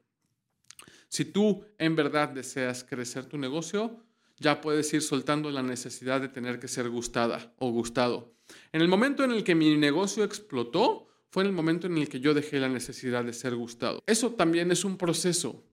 Si 1.08 1.24
tú 1.24 1.64
en 1.78 1.96
verdad 1.96 2.28
deseas 2.28 2.84
crecer 2.84 3.24
tu 3.24 3.38
negocio, 3.38 4.04
ya 4.38 4.60
puedes 4.60 4.92
ir 4.92 5.02
soltando 5.02 5.50
la 5.50 5.62
necesidad 5.62 6.20
de 6.20 6.28
tener 6.28 6.58
que 6.58 6.68
ser 6.68 6.88
gustada 6.90 7.54
o 7.58 7.70
gustado. 7.70 8.34
En 8.72 8.82
el 8.82 8.88
momento 8.88 9.24
en 9.24 9.32
el 9.32 9.44
que 9.44 9.54
mi 9.54 9.76
negocio 9.76 10.24
explotó, 10.24 11.08
fue 11.30 11.42
en 11.42 11.48
el 11.48 11.54
momento 11.54 11.86
en 11.86 11.98
el 11.98 12.08
que 12.08 12.20
yo 12.20 12.34
dejé 12.34 12.58
la 12.58 12.68
necesidad 12.68 13.24
de 13.24 13.32
ser 13.32 13.54
gustado. 13.54 14.02
Eso 14.06 14.32
también 14.32 14.70
es 14.70 14.84
un 14.84 14.96
proceso. 14.96 15.64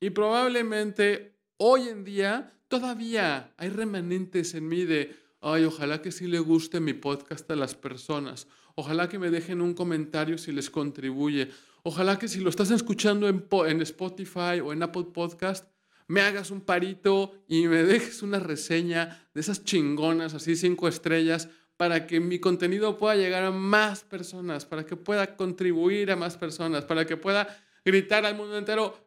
Y 0.00 0.10
probablemente 0.10 1.36
hoy 1.56 1.88
en 1.88 2.04
día 2.04 2.52
todavía 2.80 3.54
hay 3.56 3.68
remanentes 3.68 4.52
en 4.54 4.66
mí 4.66 4.84
de, 4.84 5.16
ay, 5.40 5.62
ojalá 5.62 6.02
que 6.02 6.10
sí 6.10 6.26
le 6.26 6.40
guste 6.40 6.80
mi 6.80 6.92
podcast 6.92 7.48
a 7.52 7.54
las 7.54 7.76
personas. 7.76 8.48
Ojalá 8.74 9.08
que 9.08 9.20
me 9.20 9.30
dejen 9.30 9.60
un 9.60 9.74
comentario 9.74 10.38
si 10.38 10.50
les 10.50 10.70
contribuye. 10.70 11.50
Ojalá 11.84 12.18
que 12.18 12.26
si 12.26 12.40
lo 12.40 12.50
estás 12.50 12.72
escuchando 12.72 13.28
en, 13.28 13.46
en 13.68 13.80
Spotify 13.82 14.58
o 14.60 14.72
en 14.72 14.82
Apple 14.82 15.06
Podcast, 15.14 15.70
me 16.08 16.20
hagas 16.22 16.50
un 16.50 16.62
parito 16.62 17.44
y 17.46 17.68
me 17.68 17.84
dejes 17.84 18.24
una 18.24 18.40
reseña 18.40 19.24
de 19.34 19.40
esas 19.40 19.62
chingonas, 19.62 20.34
así 20.34 20.56
cinco 20.56 20.88
estrellas, 20.88 21.48
para 21.76 22.08
que 22.08 22.18
mi 22.18 22.40
contenido 22.40 22.98
pueda 22.98 23.14
llegar 23.14 23.44
a 23.44 23.52
más 23.52 24.02
personas, 24.02 24.66
para 24.66 24.84
que 24.84 24.96
pueda 24.96 25.36
contribuir 25.36 26.10
a 26.10 26.16
más 26.16 26.36
personas, 26.36 26.84
para 26.84 27.06
que 27.06 27.16
pueda 27.16 27.56
gritar 27.84 28.26
al 28.26 28.34
mundo 28.34 28.58
entero, 28.58 28.98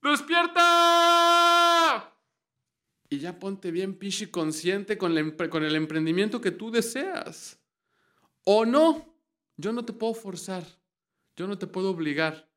¡Despierta! 0.00 1.47
Y 3.10 3.18
ya 3.18 3.38
ponte 3.38 3.70
bien 3.70 3.94
pichi 3.94 4.26
consciente 4.26 4.98
con, 4.98 5.14
con 5.48 5.64
el 5.64 5.76
emprendimiento 5.76 6.40
que 6.40 6.50
tú 6.50 6.70
deseas. 6.70 7.58
O 8.44 8.66
no, 8.66 9.14
yo 9.56 9.72
no 9.72 9.84
te 9.84 9.92
puedo 9.92 10.14
forzar, 10.14 10.64
yo 11.36 11.46
no 11.46 11.58
te 11.58 11.66
puedo 11.66 11.90
obligar, 11.90 12.48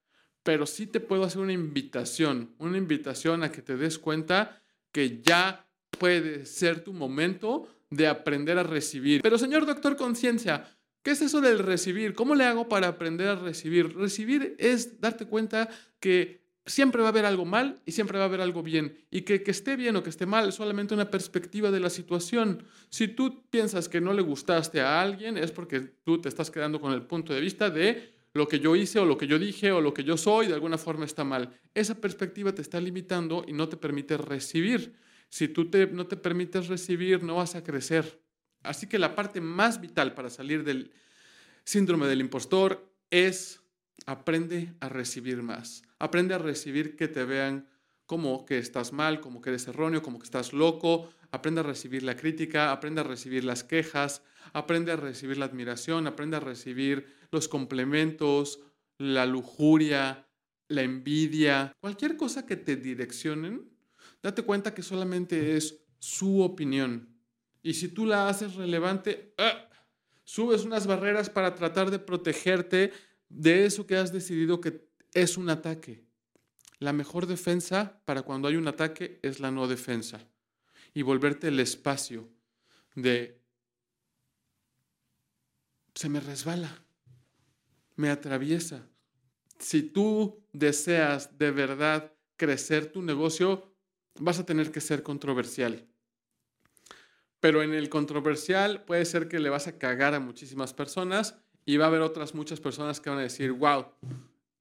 pero 0.43 0.65
sí 0.65 0.87
te 0.87 0.99
puedo 0.99 1.23
hacer 1.23 1.41
una 1.41 1.53
invitación, 1.53 2.55
una 2.57 2.77
invitación 2.77 3.43
a 3.43 3.51
que 3.51 3.61
te 3.61 3.77
des 3.77 3.99
cuenta 3.99 4.61
que 4.91 5.21
ya 5.21 5.67
puede 5.99 6.45
ser 6.45 6.83
tu 6.83 6.93
momento 6.93 7.67
de 7.89 8.07
aprender 8.07 8.57
a 8.57 8.63
recibir. 8.63 9.21
Pero 9.21 9.37
señor 9.37 9.65
doctor 9.65 9.95
conciencia, 9.95 10.65
¿qué 11.03 11.11
es 11.11 11.21
eso 11.21 11.41
del 11.41 11.59
recibir? 11.59 12.13
¿Cómo 12.13 12.35
le 12.35 12.45
hago 12.45 12.67
para 12.67 12.87
aprender 12.87 13.27
a 13.27 13.35
recibir? 13.35 13.95
Recibir 13.95 14.55
es 14.57 14.99
darte 14.99 15.25
cuenta 15.25 15.69
que 15.99 16.40
siempre 16.71 17.01
va 17.01 17.09
a 17.09 17.11
haber 17.11 17.25
algo 17.25 17.45
mal 17.45 17.81
y 17.85 17.91
siempre 17.91 18.17
va 18.17 18.25
a 18.25 18.27
haber 18.27 18.41
algo 18.41 18.63
bien. 18.63 18.97
Y 19.11 19.21
que, 19.21 19.43
que 19.43 19.51
esté 19.51 19.75
bien 19.75 19.95
o 19.95 20.03
que 20.03 20.09
esté 20.09 20.25
mal 20.25 20.49
es 20.49 20.55
solamente 20.55 20.93
una 20.93 21.11
perspectiva 21.11 21.71
de 21.71 21.79
la 21.79 21.89
situación. 21.89 22.63
Si 22.89 23.07
tú 23.07 23.43
piensas 23.49 23.89
que 23.89 24.01
no 24.01 24.13
le 24.13 24.21
gustaste 24.21 24.81
a 24.81 25.01
alguien, 25.01 25.37
es 25.37 25.51
porque 25.51 25.81
tú 25.81 26.19
te 26.19 26.29
estás 26.29 26.49
quedando 26.49 26.81
con 26.81 26.93
el 26.93 27.03
punto 27.03 27.33
de 27.33 27.41
vista 27.41 27.69
de 27.69 28.13
lo 28.33 28.47
que 28.47 28.59
yo 28.59 28.75
hice 28.75 28.99
o 28.99 29.05
lo 29.05 29.17
que 29.17 29.27
yo 29.27 29.37
dije 29.37 29.71
o 29.71 29.81
lo 29.81 29.93
que 29.93 30.03
yo 30.03 30.17
soy, 30.17 30.47
de 30.47 30.53
alguna 30.53 30.77
forma 30.77 31.05
está 31.05 31.23
mal. 31.23 31.59
Esa 31.73 31.95
perspectiva 31.95 32.53
te 32.53 32.61
está 32.61 32.79
limitando 32.79 33.43
y 33.47 33.53
no 33.53 33.67
te 33.67 33.77
permite 33.77 34.17
recibir. 34.17 34.95
Si 35.29 35.47
tú 35.47 35.69
te, 35.69 35.87
no 35.87 36.07
te 36.07 36.17
permites 36.17 36.67
recibir, 36.67 37.23
no 37.23 37.35
vas 37.35 37.55
a 37.55 37.63
crecer. 37.63 38.21
Así 38.63 38.87
que 38.87 38.99
la 38.99 39.15
parte 39.15 39.41
más 39.41 39.81
vital 39.81 40.13
para 40.13 40.29
salir 40.29 40.63
del 40.63 40.91
síndrome 41.63 42.07
del 42.07 42.21
impostor 42.21 42.87
es 43.09 43.60
aprende 44.05 44.73
a 44.79 44.89
recibir 44.89 45.41
más. 45.43 45.83
Aprende 45.99 46.33
a 46.33 46.37
recibir 46.37 46.95
que 46.95 47.07
te 47.07 47.23
vean 47.25 47.67
como 48.05 48.45
que 48.45 48.57
estás 48.57 48.91
mal, 48.91 49.21
como 49.21 49.41
que 49.41 49.51
eres 49.51 49.67
erróneo, 49.67 50.01
como 50.01 50.19
que 50.19 50.25
estás 50.25 50.53
loco. 50.53 51.09
Aprende 51.31 51.61
a 51.61 51.63
recibir 51.63 52.03
la 52.03 52.17
crítica, 52.17 52.71
aprende 52.71 53.01
a 53.01 53.05
recibir 53.05 53.45
las 53.45 53.63
quejas, 53.63 54.21
aprende 54.53 54.91
a 54.91 54.97
recibir 54.97 55.37
la 55.37 55.45
admiración, 55.45 56.07
aprende 56.07 56.37
a 56.37 56.41
recibir 56.41 57.07
los 57.31 57.47
complementos, 57.47 58.59
la 58.97 59.25
lujuria, 59.25 60.27
la 60.67 60.81
envidia, 60.81 61.73
cualquier 61.79 62.17
cosa 62.17 62.45
que 62.45 62.57
te 62.57 62.75
direccionen. 62.75 63.69
Date 64.21 64.43
cuenta 64.43 64.73
que 64.73 64.83
solamente 64.83 65.55
es 65.55 65.83
su 65.99 66.41
opinión. 66.41 67.09
Y 67.63 67.75
si 67.75 67.87
tú 67.87 68.05
la 68.05 68.27
haces 68.27 68.55
relevante, 68.55 69.33
¡ah! 69.37 69.69
subes 70.23 70.63
unas 70.63 70.87
barreras 70.87 71.29
para 71.29 71.55
tratar 71.55 71.91
de 71.91 71.99
protegerte 71.99 72.91
de 73.33 73.65
eso 73.65 73.87
que 73.87 73.95
has 73.95 74.11
decidido 74.11 74.61
que 74.61 74.87
es 75.13 75.37
un 75.37 75.49
ataque. 75.49 76.03
La 76.79 76.93
mejor 76.93 77.27
defensa 77.27 78.01
para 78.05 78.23
cuando 78.23 78.47
hay 78.47 78.55
un 78.55 78.67
ataque 78.67 79.19
es 79.21 79.39
la 79.39 79.51
no 79.51 79.67
defensa. 79.67 80.27
Y 80.93 81.03
volverte 81.03 81.47
el 81.47 81.59
espacio 81.59 82.27
de 82.95 83.39
se 85.95 86.09
me 86.09 86.19
resbala, 86.19 86.83
me 87.95 88.09
atraviesa. 88.09 88.87
Si 89.59 89.83
tú 89.83 90.43
deseas 90.51 91.37
de 91.37 91.51
verdad 91.51 92.13
crecer 92.35 92.91
tu 92.91 93.01
negocio, 93.01 93.75
vas 94.19 94.39
a 94.39 94.45
tener 94.45 94.71
que 94.71 94.81
ser 94.81 95.03
controversial. 95.03 95.87
Pero 97.39 97.63
en 97.63 97.73
el 97.73 97.89
controversial 97.89 98.83
puede 98.83 99.05
ser 99.05 99.27
que 99.27 99.39
le 99.39 99.49
vas 99.49 99.67
a 99.67 99.77
cagar 99.77 100.13
a 100.15 100.19
muchísimas 100.19 100.73
personas 100.73 101.35
y 101.65 101.77
va 101.77 101.85
a 101.85 101.87
haber 101.87 102.01
otras 102.01 102.33
muchas 102.35 102.59
personas 102.59 102.99
que 102.99 103.09
van 103.09 103.19
a 103.19 103.23
decir, 103.23 103.51
wow, 103.51 103.85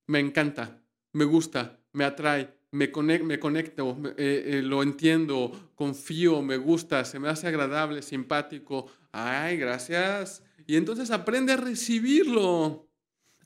me 0.06 0.18
encanta, 0.18 0.82
me 1.12 1.24
gusta, 1.24 1.78
me 1.92 2.04
atrae, 2.04 2.52
me, 2.72 2.90
conecto, 2.90 3.96
eh, 4.16 4.44
eh, 4.46 4.62
lo 4.62 4.82
entiendo, 4.82 5.70
confío, 5.74 6.42
me 6.42 6.56
gusta, 6.56 7.04
se 7.04 7.18
me 7.18 7.28
hace 7.28 7.48
agradable, 7.48 8.02
simpático. 8.02 8.86
Ay, 9.12 9.56
gracias. 9.56 10.44
Y 10.66 10.76
entonces 10.76 11.10
aprende 11.10 11.52
a 11.52 11.56
recibirlo. 11.56 12.86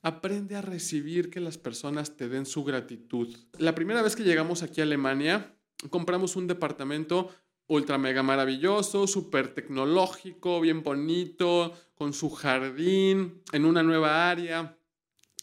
Aprende 0.02 0.56
a 0.56 0.60
recibir 0.60 1.30
que 1.30 1.40
las 1.40 1.56
personas 1.56 2.16
te 2.16 2.28
den 2.28 2.44
su 2.44 2.62
gratitud. 2.64 3.34
La 3.58 3.74
primera 3.74 4.02
vez 4.02 4.14
que 4.14 4.22
llegamos 4.22 4.62
aquí 4.62 4.82
a 4.82 4.84
Alemania, 4.84 5.56
compramos 5.88 6.36
un 6.36 6.46
departamento 6.46 7.30
ultra 7.66 7.98
mega 7.98 8.22
maravilloso, 8.22 9.06
súper 9.06 9.54
tecnológico, 9.54 10.60
bien 10.60 10.82
bonito, 10.82 11.72
con 11.94 12.12
su 12.12 12.30
jardín, 12.30 13.42
en 13.52 13.64
una 13.64 13.82
nueva 13.82 14.30
área. 14.30 14.76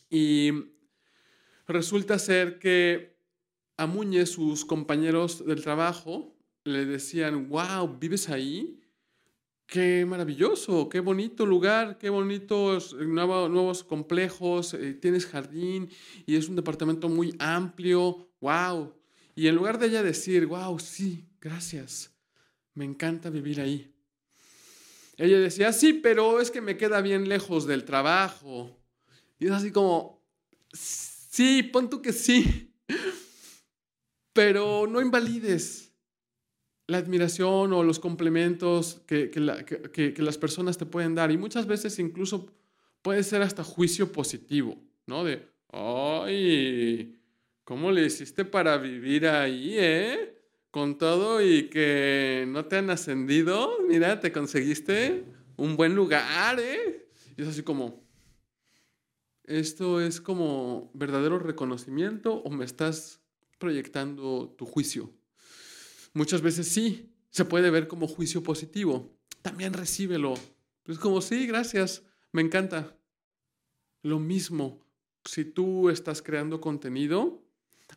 Y 0.10 0.52
resulta 1.68 2.20
ser 2.20 2.60
que 2.60 3.18
a 3.78 3.88
Muñe, 3.88 4.26
sus 4.26 4.66
compañeros 4.66 5.46
del 5.46 5.64
trabajo, 5.64 6.36
le 6.64 6.86
decían, 6.86 7.50
wow, 7.50 7.98
¿vives 8.00 8.30
ahí? 8.30 8.80
Qué 9.66 10.06
maravilloso, 10.06 10.90
qué 10.90 11.00
bonito 11.00 11.46
lugar, 11.46 11.98
qué 11.98 12.10
bonitos 12.10 12.94
nuevos, 12.94 13.50
nuevos 13.50 13.84
complejos, 13.84 14.74
eh, 14.74 14.94
tienes 14.94 15.26
jardín 15.26 15.90
y 16.26 16.36
es 16.36 16.50
un 16.50 16.58
departamento 16.58 17.08
muy 17.08 17.34
amplio, 17.40 18.30
wow. 18.42 18.94
Y 19.34 19.48
en 19.48 19.56
lugar 19.56 19.80
de 19.80 19.88
ella 19.88 20.04
decir, 20.04 20.46
wow, 20.46 20.78
sí, 20.78 21.31
gracias, 21.42 22.12
me 22.74 22.86
encanta 22.86 23.30
vivir 23.30 23.60
ahí, 23.60 23.92
ella 25.22 25.40
decía, 25.40 25.72
sí, 25.72 25.94
pero 25.94 26.42
es 26.42 26.50
que 26.50 26.62
me 26.62 26.78
queda 26.78 27.00
bien 27.00 27.30
lejos 27.30 27.68
del 27.68 27.86
trabajo. 27.86 28.76
Y 29.38 29.46
es 29.46 29.52
así 29.52 29.72
como, 29.72 30.26
sí, 30.74 31.62
pon 31.62 31.92
tú 31.92 32.02
que 32.02 32.12
sí, 32.12 32.74
pero 34.34 34.88
no 34.88 35.00
invalides 35.00 35.94
la 36.88 36.98
admiración 36.98 37.72
o 37.72 37.84
los 37.84 38.00
complementos 38.00 39.02
que, 39.06 39.30
que, 39.30 40.22
las 40.24 40.38
personas 40.40 40.80
te 40.80 40.88
pueden 40.88 41.14
dar. 41.14 41.32
Y 41.32 41.38
muchas 41.38 41.68
veces 41.68 42.00
incluso 42.00 42.52
puede 43.04 43.24
ser 43.24 43.44
hasta 43.44 43.64
juicio 43.64 44.12
positivo, 44.12 44.76
¿no? 45.06 45.24
De, 45.24 45.48
ay, 45.70 47.22
¿cómo 47.64 47.92
le 47.92 48.08
hiciste 48.08 48.44
para 48.44 48.78
vivir 48.78 49.28
ahí, 49.28 49.76
eh? 49.78 50.41
Con 50.72 50.98
todo 50.98 51.42
y 51.42 51.70
que 51.70 52.46
no 52.48 52.66
te 52.66 52.78
han 52.78 52.90
ascendido, 52.90 53.78
mira, 53.88 54.22
te 54.22 54.32
conseguiste 54.32 55.26
un 55.58 55.76
buen 55.76 55.96
lugar, 55.96 56.60
¿eh? 56.60 57.10
Y 57.36 57.42
es 57.42 57.50
así 57.50 57.62
como, 57.62 58.02
¿esto 59.44 60.00
es 60.00 60.22
como 60.22 60.90
verdadero 60.94 61.40
reconocimiento 61.40 62.36
o 62.36 62.50
me 62.50 62.64
estás 62.64 63.22
proyectando 63.60 64.56
tu 64.58 64.66
juicio? 64.66 65.14
Muchas 66.14 66.42
veces 66.42 66.68
sí, 66.68 67.14
se 67.30 67.46
puede 67.46 67.70
ver 67.70 67.88
como 67.88 68.08
juicio 68.08 68.42
positivo. 68.42 69.18
También 69.42 69.74
recíbelo. 69.74 70.36
Es 70.86 71.00
como, 71.00 71.22
sí, 71.22 71.48
gracias, 71.48 72.04
me 72.32 72.42
encanta. 72.42 72.98
Lo 74.04 74.20
mismo, 74.20 74.86
si 75.26 75.46
tú 75.46 75.90
estás 75.90 76.22
creando 76.22 76.60
contenido, 76.60 77.44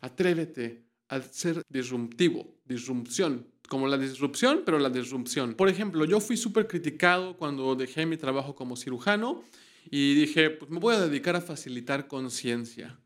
atrévete 0.01 0.85
a 1.07 1.21
ser 1.21 1.61
disruptivo, 1.69 2.54
disrupción, 2.65 3.47
como 3.69 3.87
la 3.87 3.97
disrupción, 3.97 4.63
pero 4.65 4.79
la 4.79 4.89
disrupción. 4.89 5.53
Por 5.53 5.69
ejemplo, 5.69 6.05
yo 6.05 6.19
fui 6.19 6.37
súper 6.37 6.67
criticado 6.67 7.37
cuando 7.37 7.75
dejé 7.75 8.05
mi 8.05 8.17
trabajo 8.17 8.55
como 8.55 8.75
cirujano 8.75 9.43
y 9.89 10.15
dije, 10.15 10.49
pues 10.49 10.69
me 10.71 10.79
voy 10.79 10.95
a 10.95 10.99
dedicar 11.01 11.35
a 11.35 11.41
facilitar 11.41 12.07
conciencia. 12.07 12.99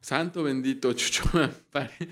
Santo 0.00 0.42
bendito, 0.42 0.92
Chucho. 0.94 1.22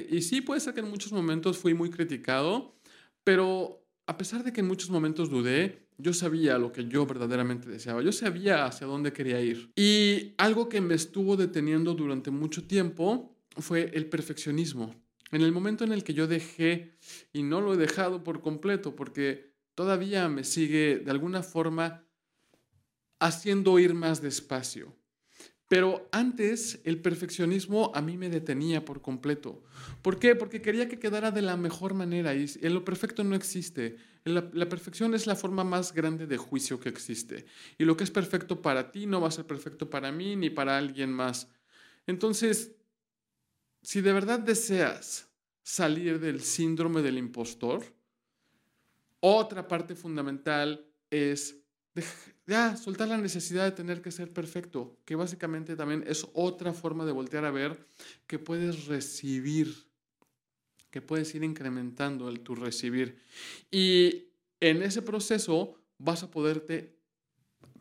y 0.08 0.22
sí, 0.22 0.40
puede 0.40 0.60
ser 0.60 0.74
que 0.74 0.80
en 0.80 0.88
muchos 0.88 1.12
momentos 1.12 1.58
fui 1.58 1.74
muy 1.74 1.90
criticado, 1.90 2.76
pero 3.24 3.84
a 4.06 4.16
pesar 4.16 4.44
de 4.44 4.52
que 4.52 4.60
en 4.60 4.68
muchos 4.68 4.90
momentos 4.90 5.30
dudé, 5.30 5.86
yo 5.98 6.12
sabía 6.12 6.58
lo 6.58 6.72
que 6.72 6.86
yo 6.86 7.06
verdaderamente 7.06 7.68
deseaba. 7.68 8.02
Yo 8.02 8.12
sabía 8.12 8.64
hacia 8.64 8.86
dónde 8.86 9.12
quería 9.12 9.40
ir. 9.40 9.70
Y 9.76 10.34
algo 10.38 10.68
que 10.68 10.80
me 10.80 10.94
estuvo 10.94 11.36
deteniendo 11.36 11.94
durante 11.94 12.30
mucho 12.30 12.64
tiempo 12.64 13.36
fue 13.56 13.90
el 13.94 14.06
perfeccionismo. 14.06 14.94
En 15.32 15.42
el 15.42 15.52
momento 15.52 15.84
en 15.84 15.92
el 15.92 16.02
que 16.02 16.14
yo 16.14 16.26
dejé, 16.26 16.92
y 17.32 17.42
no 17.42 17.60
lo 17.60 17.74
he 17.74 17.76
dejado 17.76 18.24
por 18.24 18.40
completo, 18.40 18.96
porque 18.96 19.54
todavía 19.74 20.28
me 20.28 20.44
sigue 20.44 20.98
de 20.98 21.10
alguna 21.10 21.42
forma 21.42 22.04
haciendo 23.20 23.78
ir 23.78 23.94
más 23.94 24.20
despacio. 24.20 24.96
Pero 25.70 26.08
antes 26.10 26.80
el 26.82 27.00
perfeccionismo 27.00 27.92
a 27.94 28.02
mí 28.02 28.16
me 28.16 28.28
detenía 28.28 28.84
por 28.84 29.02
completo. 29.02 29.62
¿Por 30.02 30.18
qué? 30.18 30.34
Porque 30.34 30.60
quería 30.60 30.88
que 30.88 30.98
quedara 30.98 31.30
de 31.30 31.42
la 31.42 31.56
mejor 31.56 31.94
manera 31.94 32.34
y 32.34 32.48
lo 32.68 32.84
perfecto 32.84 33.22
no 33.22 33.36
existe. 33.36 33.96
La, 34.24 34.50
la, 34.52 34.68
perfección 34.68 35.14
es 35.14 35.28
la 35.28 35.36
forma 35.36 35.62
más 35.62 35.94
grande 35.94 36.26
de 36.26 36.38
juicio 36.38 36.80
que 36.80 36.88
existe. 36.88 37.46
Y 37.78 37.84
lo 37.84 37.96
que 37.96 38.02
es 38.02 38.10
perfecto 38.10 38.60
para 38.60 38.90
ti 38.90 39.06
no 39.06 39.20
va 39.20 39.28
a 39.28 39.30
ser 39.30 39.46
perfecto 39.46 39.88
para 39.88 40.10
mí 40.10 40.34
ni 40.34 40.50
para 40.50 40.76
alguien 40.76 41.12
más. 41.12 41.46
Entonces, 42.04 42.72
si 43.82 44.00
de 44.00 44.12
verdad 44.12 44.38
deseas 44.38 45.28
salir 45.62 46.20
del 46.20 46.42
síndrome 46.42 47.02
del 47.02 47.18
impostor, 47.18 47.84
otra 49.20 49.68
parte 49.68 49.94
fundamental 49.94 50.86
es 51.10 51.56
ya 52.46 52.76
soltar 52.76 53.08
la 53.08 53.18
necesidad 53.18 53.64
de 53.64 53.72
tener 53.72 54.02
que 54.02 54.10
ser 54.10 54.32
perfecto, 54.32 54.98
que 55.04 55.16
básicamente 55.16 55.76
también 55.76 56.04
es 56.06 56.26
otra 56.32 56.72
forma 56.72 57.04
de 57.04 57.12
voltear 57.12 57.44
a 57.44 57.50
ver 57.50 57.86
que 58.26 58.38
puedes 58.38 58.86
recibir, 58.86 59.86
que 60.90 61.02
puedes 61.02 61.34
ir 61.34 61.44
incrementando 61.44 62.28
el 62.28 62.40
tu 62.40 62.54
recibir. 62.54 63.20
Y 63.70 64.30
en 64.60 64.82
ese 64.82 65.02
proceso 65.02 65.80
vas 65.98 66.22
a 66.22 66.30
poderte 66.30 66.96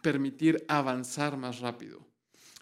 permitir 0.02 0.66
avanzar 0.68 1.38
más 1.38 1.60
rápido. 1.60 2.09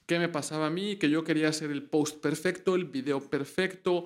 ¿Qué 0.08 0.20
me 0.20 0.30
pasaba 0.30 0.68
a 0.68 0.70
mí? 0.70 0.96
Que 0.96 1.10
yo 1.10 1.26
quería 1.26 1.50
hacer 1.50 1.70
el 1.70 1.84
post 1.84 2.22
perfecto, 2.22 2.76
el 2.76 2.86
video 2.86 3.20
perfecto, 3.30 4.06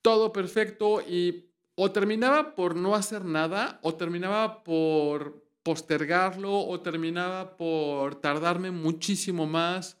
todo 0.00 0.32
perfecto 0.32 1.02
y 1.02 1.50
o 1.74 1.90
terminaba 1.90 2.54
por 2.54 2.76
no 2.76 2.94
hacer 2.94 3.24
nada 3.24 3.80
o 3.82 3.94
terminaba 3.96 4.62
por 4.62 5.44
postergarlo 5.64 6.56
o 6.56 6.80
terminaba 6.80 7.56
por 7.56 8.14
tardarme 8.20 8.70
muchísimo 8.70 9.44
más. 9.44 9.98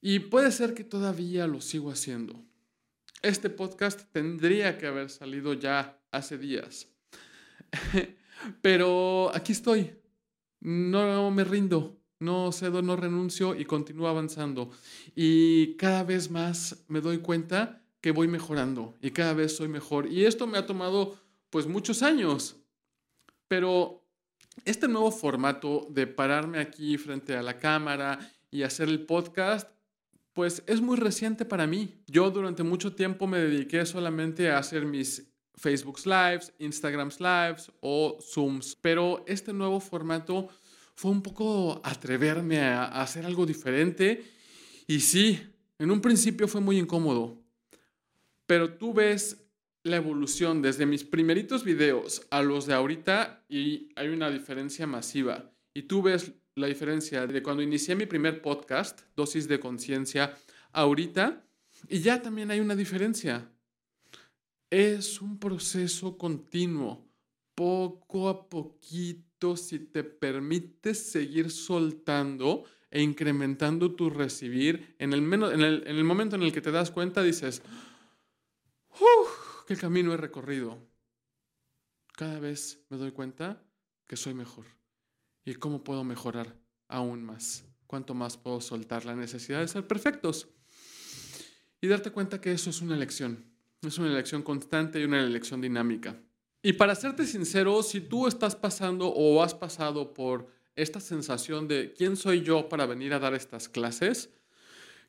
Y 0.00 0.20
puede 0.20 0.50
ser 0.50 0.72
que 0.72 0.84
todavía 0.84 1.46
lo 1.46 1.60
sigo 1.60 1.90
haciendo. 1.90 2.42
Este 3.20 3.50
podcast 3.50 4.10
tendría 4.12 4.78
que 4.78 4.86
haber 4.86 5.10
salido 5.10 5.52
ya 5.52 6.00
hace 6.10 6.38
días. 6.38 6.88
Pero 8.62 9.30
aquí 9.34 9.52
estoy. 9.52 9.92
No 10.60 11.30
me 11.30 11.44
rindo, 11.44 12.00
no 12.20 12.52
cedo, 12.52 12.82
no 12.82 12.96
renuncio 12.96 13.54
y 13.54 13.64
continúo 13.64 14.08
avanzando. 14.08 14.70
Y 15.14 15.76
cada 15.76 16.04
vez 16.04 16.30
más 16.30 16.84
me 16.88 17.00
doy 17.00 17.18
cuenta 17.18 17.82
que 18.00 18.10
voy 18.10 18.28
mejorando 18.28 18.94
y 19.00 19.10
cada 19.10 19.34
vez 19.34 19.56
soy 19.56 19.68
mejor. 19.68 20.10
Y 20.10 20.24
esto 20.24 20.46
me 20.46 20.58
ha 20.58 20.66
tomado 20.66 21.18
pues 21.50 21.66
muchos 21.66 22.02
años. 22.02 22.56
Pero 23.48 24.04
este 24.64 24.88
nuevo 24.88 25.10
formato 25.10 25.86
de 25.90 26.06
pararme 26.06 26.58
aquí 26.58 26.98
frente 26.98 27.36
a 27.36 27.42
la 27.42 27.58
cámara 27.58 28.18
y 28.50 28.62
hacer 28.62 28.88
el 28.88 29.04
podcast, 29.06 29.68
pues 30.32 30.62
es 30.66 30.80
muy 30.80 30.96
reciente 30.96 31.44
para 31.44 31.66
mí. 31.66 32.02
Yo 32.06 32.30
durante 32.30 32.62
mucho 32.62 32.94
tiempo 32.94 33.26
me 33.26 33.38
dediqué 33.38 33.84
solamente 33.86 34.50
a 34.50 34.58
hacer 34.58 34.84
mis 34.84 35.28
Facebook 35.54 35.98
Lives, 36.04 36.52
Instagram 36.58 37.10
Lives 37.18 37.72
o 37.80 38.18
Zooms, 38.20 38.76
pero 38.80 39.24
este 39.26 39.52
nuevo 39.52 39.80
formato 39.80 40.48
fue 40.98 41.12
un 41.12 41.22
poco 41.22 41.80
atreverme 41.84 42.58
a 42.58 42.86
hacer 42.86 43.24
algo 43.24 43.46
diferente 43.46 44.24
y 44.88 44.98
sí, 44.98 45.40
en 45.78 45.92
un 45.92 46.00
principio 46.00 46.48
fue 46.48 46.60
muy 46.60 46.76
incómodo, 46.76 47.40
pero 48.46 48.74
tú 48.74 48.92
ves 48.92 49.46
la 49.84 49.94
evolución 49.94 50.60
desde 50.60 50.86
mis 50.86 51.04
primeritos 51.04 51.62
videos 51.62 52.26
a 52.32 52.42
los 52.42 52.66
de 52.66 52.74
ahorita 52.74 53.44
y 53.48 53.90
hay 53.94 54.08
una 54.08 54.28
diferencia 54.28 54.88
masiva. 54.88 55.52
Y 55.72 55.82
tú 55.82 56.02
ves 56.02 56.32
la 56.56 56.66
diferencia 56.66 57.28
de 57.28 57.44
cuando 57.44 57.62
inicié 57.62 57.94
mi 57.94 58.06
primer 58.06 58.42
podcast, 58.42 59.02
Dosis 59.14 59.46
de 59.46 59.60
Conciencia, 59.60 60.36
ahorita, 60.72 61.46
y 61.88 62.00
ya 62.00 62.20
también 62.20 62.50
hay 62.50 62.58
una 62.58 62.74
diferencia. 62.74 63.48
Es 64.68 65.22
un 65.22 65.38
proceso 65.38 66.18
continuo, 66.18 67.08
poco 67.54 68.28
a 68.28 68.48
poquito, 68.48 69.27
si 69.56 69.78
te 69.78 70.04
permites 70.04 71.10
seguir 71.10 71.50
soltando 71.50 72.64
e 72.90 73.02
incrementando 73.02 73.94
tu 73.94 74.10
recibir, 74.10 74.96
en 74.98 75.12
el, 75.12 75.20
en 75.32 75.62
el, 75.62 75.86
en 75.86 75.96
el 75.96 76.04
momento 76.04 76.36
en 76.36 76.42
el 76.42 76.52
que 76.52 76.60
te 76.60 76.70
das 76.70 76.90
cuenta, 76.90 77.22
dices, 77.22 77.62
el 79.68 79.78
camino 79.78 80.12
he 80.12 80.16
recorrido, 80.16 80.78
cada 82.16 82.40
vez 82.40 82.84
me 82.88 82.96
doy 82.96 83.12
cuenta 83.12 83.62
que 84.06 84.16
soy 84.16 84.34
mejor. 84.34 84.64
¿Y 85.44 85.54
cómo 85.54 85.84
puedo 85.84 86.04
mejorar 86.04 86.56
aún 86.88 87.22
más? 87.22 87.64
¿Cuánto 87.86 88.14
más 88.14 88.36
puedo 88.36 88.60
soltar 88.60 89.04
la 89.04 89.14
necesidad 89.14 89.60
de 89.60 89.68
ser 89.68 89.86
perfectos? 89.86 90.48
Y 91.80 91.86
darte 91.86 92.10
cuenta 92.10 92.40
que 92.40 92.52
eso 92.52 92.70
es 92.70 92.80
una 92.80 92.96
elección. 92.96 93.44
Es 93.82 93.98
una 93.98 94.08
elección 94.08 94.42
constante 94.42 95.00
y 95.00 95.04
una 95.04 95.22
elección 95.22 95.60
dinámica. 95.60 96.20
Y 96.62 96.72
para 96.72 96.94
serte 96.96 97.24
sincero, 97.24 97.82
si 97.82 98.00
tú 98.00 98.26
estás 98.26 98.56
pasando 98.56 99.08
o 99.08 99.42
has 99.42 99.54
pasado 99.54 100.12
por 100.12 100.48
esta 100.74 100.98
sensación 100.98 101.68
de 101.68 101.94
quién 101.96 102.16
soy 102.16 102.42
yo 102.42 102.68
para 102.68 102.86
venir 102.86 103.14
a 103.14 103.20
dar 103.20 103.34
estas 103.34 103.68
clases, 103.68 104.30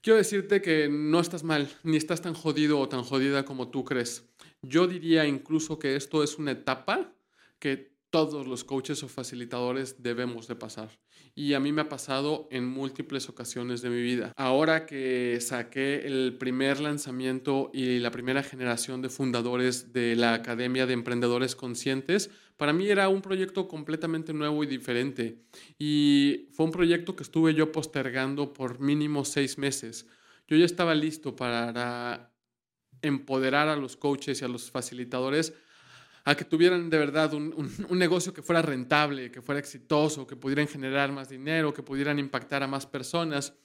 quiero 0.02 0.18
decirte 0.18 0.62
que 0.62 0.90
no 0.90 1.20
estás 1.20 1.44
mal, 1.44 1.68
ni 1.84 1.98
estás 1.98 2.22
tan 2.22 2.36
jodido 2.36 2.80
o 2.80 2.88
tan 2.88 3.04
jodida 3.04 3.46
como 3.46 3.70
tú 3.70 3.84
crees. 3.84 4.24
Yo 4.62 4.88
diría 4.88 5.26
incluso 5.26 5.80
que 5.80 5.96
esto 5.96 6.24
es 6.24 6.38
una 6.38 6.52
etapa 6.52 7.12
que 7.58 7.89
todos 8.10 8.48
los 8.48 8.64
coaches 8.64 9.04
o 9.04 9.08
facilitadores 9.08 10.02
debemos 10.02 10.48
de 10.48 10.56
pasar. 10.56 10.90
Y 11.36 11.54
a 11.54 11.60
mí 11.60 11.72
me 11.72 11.82
ha 11.82 11.90
pasado 11.90 12.48
en 12.52 12.66
múltiples 12.66 13.30
ocasiones 13.30 13.82
de 13.82 13.90
mi 13.90 14.02
vida. 14.02 14.34
Ahora 14.36 14.86
que 14.86 15.38
saqué 15.42 16.08
el 16.08 16.38
primer 16.38 16.80
lanzamiento 16.80 17.70
y 17.74 18.00
la 18.00 18.12
primera 18.12 18.44
generación 18.44 19.02
de 19.02 19.10
fundadores 19.10 19.94
de 19.94 20.16
la 20.16 20.34
Academia 20.34 20.86
de 20.86 20.94
Emprendedores 20.94 21.56
Conscientes, 21.56 22.32
para 22.58 22.74
mí 22.74 22.90
era 22.90 23.08
un 23.10 23.22
proyecto 23.22 23.68
completamente 23.68 24.34
nuevo 24.34 24.64
y 24.64 24.68
diferente. 24.68 25.44
Y 25.78 26.50
fue 26.52 26.66
un 26.66 26.72
proyecto 26.72 27.16
que 27.16 27.24
estuve 27.24 27.54
yo 27.54 27.72
postergando 27.72 28.52
por 28.52 28.80
mínimo 28.80 29.24
seis 29.24 29.58
meses. 29.58 30.08
Yo 30.48 30.58
ya 30.58 30.66
estaba 30.66 30.96
listo 30.96 31.36
para 31.36 32.34
empoderar 33.02 33.70
a 33.70 33.76
los 33.76 33.96
coaches 33.96 34.42
y 34.42 34.46
a 34.46 34.50
los 34.50 34.72
facilitadores 34.72 35.54
a 36.30 36.36
que 36.36 36.46
tuvieran 36.46 36.92
de 36.92 36.98
verdad 37.00 37.34
un, 37.34 37.68
negocio 37.90 38.32
que 38.32 38.44
fuera 38.44 38.62
rentable, 38.62 39.32
que 39.32 39.42
fuera 39.42 39.58
exitoso, 39.58 40.28
que 40.28 40.36
pudieran 40.36 40.68
generar 40.68 41.12
más 41.12 41.28
dinero, 41.28 41.74
que 41.74 41.82
pudieran 41.82 42.20
impactar 42.20 42.62
a 42.62 42.68
más 42.68 42.86
personas. 42.86 43.56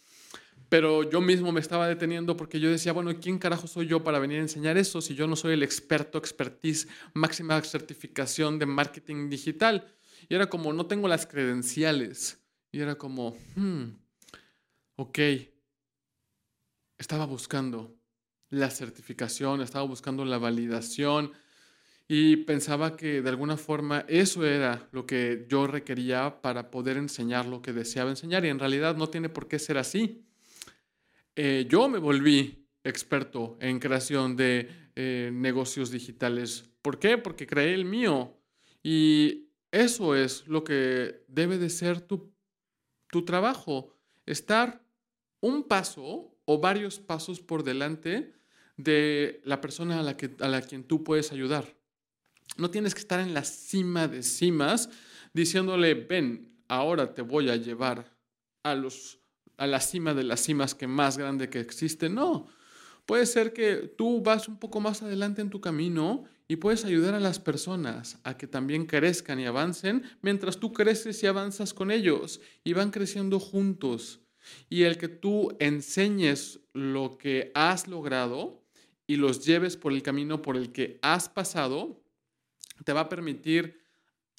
Pero 0.70 1.02
yo 1.10 1.20
mismo 1.20 1.52
me 1.52 1.60
estaba 1.60 1.86
deteniendo 1.86 2.38
porque 2.38 2.58
yo 2.58 2.70
decía, 2.70 2.94
bueno, 2.94 3.12
¿quién 3.20 3.38
carajo 3.38 3.66
soy 3.66 3.86
yo 3.86 4.02
para 4.02 4.18
venir 4.18 4.38
a 4.38 4.42
enseñar 4.42 4.78
eso 4.78 5.02
si 5.02 5.14
yo 5.14 5.26
no 5.26 5.36
soy 5.36 5.52
el 5.52 5.62
experto, 5.62 6.16
expertise, 6.16 6.88
máxima 7.12 7.60
certificación 7.60 8.58
de 8.58 8.64
marketing 8.64 9.28
digital? 9.28 9.94
Y 10.30 10.34
era 10.34 10.48
como, 10.48 10.72
no 10.72 10.86
tengo 10.86 11.06
las 11.06 11.26
credenciales. 11.26 12.40
Y 12.72 12.80
era 12.80 12.94
como, 12.94 13.36
hmm, 13.56 13.90
ok, 14.96 15.18
estaba 16.96 17.26
buscando 17.26 17.94
la 18.48 18.70
certificación, 18.70 19.60
estaba 19.60 19.84
buscando 19.84 20.24
la 20.24 20.38
validación 20.38 21.32
y 22.06 22.36
pensaba 22.36 22.96
que 22.96 23.22
de 23.22 23.28
alguna 23.30 23.56
forma 23.56 24.04
eso 24.08 24.44
era 24.44 24.88
lo 24.92 25.06
que 25.06 25.46
yo 25.48 25.66
requería 25.66 26.42
para 26.42 26.70
poder 26.70 26.96
enseñar 26.96 27.46
lo 27.46 27.62
que 27.62 27.72
deseaba 27.72 28.10
enseñar 28.10 28.44
y 28.44 28.48
en 28.48 28.58
realidad 28.58 28.96
no 28.96 29.08
tiene 29.08 29.28
por 29.28 29.48
qué 29.48 29.58
ser 29.58 29.78
así. 29.78 30.24
Eh, 31.34 31.66
yo 31.68 31.88
me 31.88 31.98
volví 31.98 32.66
experto 32.84 33.56
en 33.60 33.80
creación 33.80 34.36
de 34.36 34.68
eh, 34.94 35.30
negocios 35.32 35.90
digitales. 35.90 36.70
¿Por 36.82 36.98
qué? 36.98 37.16
Porque 37.16 37.46
creé 37.46 37.74
el 37.74 37.86
mío. 37.86 38.36
Y 38.82 39.48
eso 39.72 40.14
es 40.14 40.46
lo 40.46 40.62
que 40.62 41.24
debe 41.26 41.58
de 41.58 41.70
ser 41.70 42.02
tu, 42.02 42.30
tu 43.10 43.24
trabajo. 43.24 43.96
Estar 44.26 44.84
un 45.40 45.64
paso 45.64 46.36
o 46.44 46.60
varios 46.60 47.00
pasos 47.00 47.40
por 47.40 47.64
delante 47.64 48.34
de 48.76 49.40
la 49.44 49.60
persona 49.60 50.00
a 50.00 50.02
la, 50.02 50.16
que, 50.16 50.36
a 50.40 50.48
la 50.48 50.60
quien 50.60 50.84
tú 50.84 51.02
puedes 51.02 51.32
ayudar. 51.32 51.74
No 52.56 52.70
tienes 52.70 52.94
que 52.94 53.00
estar 53.00 53.20
en 53.20 53.34
la 53.34 53.44
cima 53.44 54.08
de 54.08 54.22
cimas 54.22 54.88
diciéndole, 55.32 55.94
ven, 55.94 56.54
ahora 56.68 57.14
te 57.14 57.22
voy 57.22 57.50
a 57.50 57.56
llevar 57.56 58.16
a 58.62 58.74
los 58.74 59.18
a 59.56 59.66
la 59.66 59.80
cima 59.80 60.14
de 60.14 60.24
las 60.24 60.40
cimas 60.40 60.74
que 60.74 60.86
más 60.86 61.18
grande 61.18 61.48
que 61.48 61.60
existe. 61.60 62.08
No, 62.08 62.48
puede 63.06 63.26
ser 63.26 63.52
que 63.52 63.76
tú 63.96 64.20
vas 64.20 64.48
un 64.48 64.58
poco 64.58 64.80
más 64.80 65.02
adelante 65.02 65.42
en 65.42 65.50
tu 65.50 65.60
camino 65.60 66.24
y 66.48 66.56
puedes 66.56 66.84
ayudar 66.84 67.14
a 67.14 67.20
las 67.20 67.38
personas 67.38 68.18
a 68.24 68.36
que 68.36 68.46
también 68.46 68.86
crezcan 68.86 69.40
y 69.40 69.46
avancen 69.46 70.02
mientras 70.20 70.58
tú 70.58 70.72
creces 70.72 71.22
y 71.22 71.26
avanzas 71.26 71.72
con 71.72 71.90
ellos 71.90 72.40
y 72.64 72.72
van 72.72 72.90
creciendo 72.90 73.40
juntos. 73.40 74.20
Y 74.68 74.82
el 74.82 74.98
que 74.98 75.08
tú 75.08 75.56
enseñes 75.58 76.60
lo 76.74 77.16
que 77.16 77.50
has 77.54 77.88
logrado 77.88 78.62
y 79.06 79.16
los 79.16 79.44
lleves 79.44 79.76
por 79.76 79.92
el 79.92 80.02
camino 80.02 80.42
por 80.42 80.56
el 80.56 80.72
que 80.72 80.98
has 81.00 81.28
pasado, 81.28 82.03
te 82.82 82.92
va 82.92 83.00
a 83.00 83.08
permitir 83.08 83.80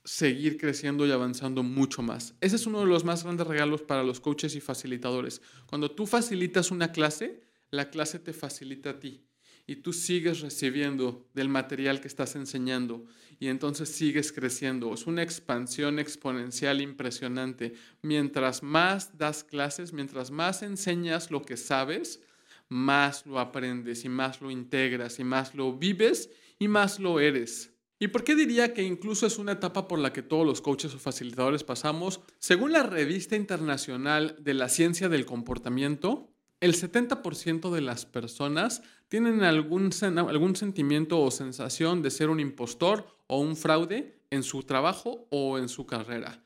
seguir 0.04 0.58
creciendo 0.58 1.06
y 1.08 1.12
avanzando 1.12 1.64
mucho 1.64 2.02
más. 2.02 2.36
Ese 2.42 2.58
es 2.58 2.68
uno 2.68 2.80
de 2.82 2.86
los 2.86 3.04
más 3.04 3.24
grandes 3.24 3.48
regalos 3.48 3.82
para 3.82 4.04
los 4.04 4.20
coaches 4.20 4.56
y 4.56 4.62
facilitadores. 4.62 5.42
Cuando 5.66 5.92
tú 5.92 6.06
facilitas 6.06 6.72
una 6.72 6.92
clase, 6.92 7.42
la 7.72 7.90
clase 7.90 8.20
te 8.20 8.34
facilita 8.34 8.92
a 8.92 9.00
ti 9.00 9.26
y 9.68 9.78
tú 9.78 9.94
sigues 9.94 10.42
recibiendo 10.42 11.28
del 11.34 11.50
material 11.50 12.00
que 12.00 12.08
estás 12.08 12.36
enseñando 12.36 13.06
y 13.40 13.48
entonces 13.48 13.90
sigues 13.90 14.32
creciendo. 14.32 14.94
Es 14.94 15.08
una 15.08 15.24
expansión 15.24 15.98
exponencial 15.98 16.82
impresionante. 16.82 17.74
Mientras 18.04 18.62
más 18.62 19.18
das 19.18 19.44
clases, 19.44 19.92
mientras 19.92 20.30
más 20.30 20.62
enseñas 20.62 21.32
lo 21.32 21.42
que 21.42 21.58
sabes, 21.58 22.22
más 22.70 23.26
lo 23.26 23.40
aprendes 23.40 24.06
y 24.06 24.10
más 24.10 24.40
lo 24.42 24.52
integras 24.52 25.20
y 25.20 25.24
más 25.24 25.56
lo 25.56 25.74
vives 25.74 26.30
y 26.60 26.68
más 26.68 27.00
lo 27.00 27.20
eres. 27.20 27.75
¿Y 27.98 28.10
por 28.10 28.26
qué 28.26 28.36
diría 28.36 28.74
que 28.74 28.84
incluso 28.84 29.26
es 29.26 29.38
una 29.38 29.54
etapa 29.54 29.88
por 29.88 30.00
la 30.00 30.12
que 30.12 30.22
todos 30.22 30.46
los 30.46 30.62
coaches 30.62 30.94
o 30.94 31.00
facilitadores 31.00 31.64
pasamos? 31.64 32.20
Según 32.40 32.74
la 32.74 32.84
revista 32.84 33.38
internacional 33.38 34.36
de 34.40 34.54
la 34.54 34.68
ciencia 34.68 35.08
del 35.08 35.26
comportamiento, 35.26 36.36
el 36.60 36.74
70% 36.74 37.72
de 37.72 37.82
las 37.82 38.06
personas 38.06 38.82
tienen 39.08 39.44
algún, 39.44 39.92
algún 40.02 40.56
sentimiento 40.58 41.22
o 41.22 41.32
sensación 41.32 42.02
de 42.02 42.12
ser 42.12 42.30
un 42.30 42.42
impostor 42.42 43.08
o 43.28 43.40
un 43.40 43.56
fraude 43.56 44.20
en 44.30 44.44
su 44.44 44.64
trabajo 44.64 45.28
o 45.32 45.58
en 45.58 45.70
su 45.70 45.86
carrera. 45.86 46.44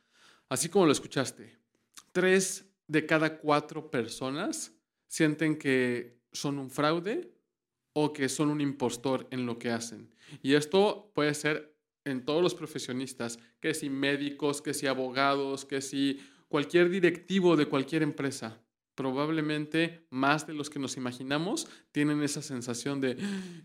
Así 0.49 0.69
como 0.69 0.85
lo 0.85 0.91
escuchaste, 0.91 1.57
tres 2.12 2.65
de 2.88 3.05
cada 3.05 3.38
cuatro 3.38 3.89
personas 3.89 4.73
sienten 5.07 5.57
que 5.57 6.19
son 6.31 6.59
un 6.59 6.69
fraude 6.69 7.33
o 7.93 8.13
que 8.13 8.30
son 8.30 8.49
un 8.49 8.62
impostor 8.62 9.28
en 9.32 9.45
lo 9.45 9.60
que 9.60 9.71
hacen. 9.71 10.10
Y 10.41 10.54
esto 10.54 11.12
puede 11.13 11.34
ser 11.34 11.75
en 12.06 12.25
todos 12.25 12.41
los 12.41 12.56
profesionistas, 12.56 13.39
que 13.60 13.73
si 13.73 13.89
médicos, 13.89 14.62
que 14.62 14.73
si 14.73 14.88
abogados, 14.88 15.65
que 15.65 15.82
si 15.82 16.19
cualquier 16.47 16.89
directivo 16.89 17.56
de 17.56 17.67
cualquier 17.67 18.04
empresa. 18.04 18.62
Probablemente 18.95 20.06
más 20.10 20.45
de 20.45 20.54
los 20.54 20.69
que 20.69 20.80
nos 20.80 20.97
imaginamos 20.97 21.67
tienen 21.93 22.21
esa 22.21 22.41
sensación 22.41 22.99
de 22.99 23.17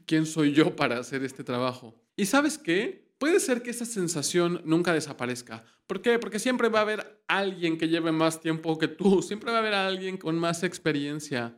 ¿quién 0.06 0.26
soy 0.26 0.52
yo 0.52 0.76
para 0.76 0.98
hacer 0.98 1.24
este 1.24 1.42
trabajo? 1.42 2.00
Y 2.16 2.26
sabes 2.26 2.56
qué? 2.56 3.12
Puede 3.18 3.40
ser 3.40 3.62
que 3.62 3.70
esa 3.70 3.84
sensación 3.84 4.60
nunca 4.64 4.92
desaparezca. 4.92 5.64
¿Por 5.86 6.02
qué? 6.02 6.18
Porque 6.18 6.38
siempre 6.38 6.68
va 6.68 6.80
a 6.80 6.82
haber 6.82 7.22
alguien 7.26 7.78
que 7.78 7.88
lleve 7.88 8.12
más 8.12 8.40
tiempo 8.40 8.78
que 8.78 8.86
tú, 8.86 9.22
siempre 9.22 9.50
va 9.50 9.56
a 9.56 9.60
haber 9.60 9.74
alguien 9.74 10.18
con 10.18 10.38
más 10.38 10.62
experiencia. 10.62 11.56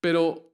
Pero 0.00 0.51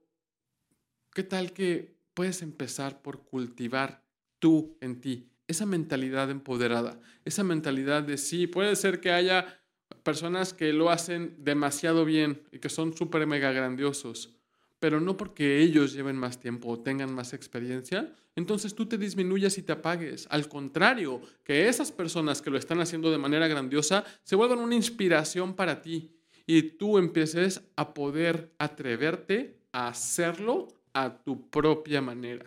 ¿Qué 1.13 1.23
tal 1.23 1.53
que 1.53 1.95
puedes 2.13 2.41
empezar 2.41 3.01
por 3.01 3.23
cultivar 3.23 4.03
tú 4.39 4.77
en 4.81 5.01
ti 5.01 5.29
esa 5.49 5.65
mentalidad 5.65 6.29
empoderada, 6.29 6.99
esa 7.25 7.43
mentalidad 7.43 8.03
de 8.03 8.19
sí, 8.19 8.45
puede 8.45 8.75
ser 8.75 9.01
que 9.01 9.11
haya 9.11 9.59
personas 10.03 10.53
que 10.53 10.71
lo 10.73 10.91
hacen 10.91 11.35
demasiado 11.39 12.05
bien 12.05 12.43
y 12.51 12.59
que 12.59 12.69
son 12.69 12.95
súper 12.95 13.25
mega 13.25 13.51
grandiosos, 13.51 14.35
pero 14.79 15.01
no 15.01 15.17
porque 15.17 15.59
ellos 15.59 15.93
lleven 15.93 16.17
más 16.17 16.39
tiempo 16.39 16.69
o 16.69 16.79
tengan 16.79 17.11
más 17.11 17.33
experiencia, 17.33 18.13
entonces 18.35 18.75
tú 18.75 18.85
te 18.85 18.99
disminuyas 18.99 19.57
y 19.57 19.63
te 19.63 19.71
apagues. 19.71 20.27
Al 20.29 20.47
contrario, 20.47 21.19
que 21.43 21.67
esas 21.67 21.91
personas 21.91 22.43
que 22.43 22.51
lo 22.51 22.57
están 22.59 22.79
haciendo 22.79 23.09
de 23.09 23.17
manera 23.17 23.47
grandiosa 23.47 24.05
se 24.23 24.35
vuelvan 24.35 24.59
una 24.59 24.75
inspiración 24.75 25.55
para 25.55 25.81
ti 25.81 26.15
y 26.45 26.61
tú 26.61 26.99
empieces 26.99 27.61
a 27.75 27.95
poder 27.95 28.53
atreverte 28.59 29.59
a 29.71 29.87
hacerlo 29.87 30.78
a 30.93 31.23
tu 31.23 31.49
propia 31.49 32.01
manera. 32.01 32.45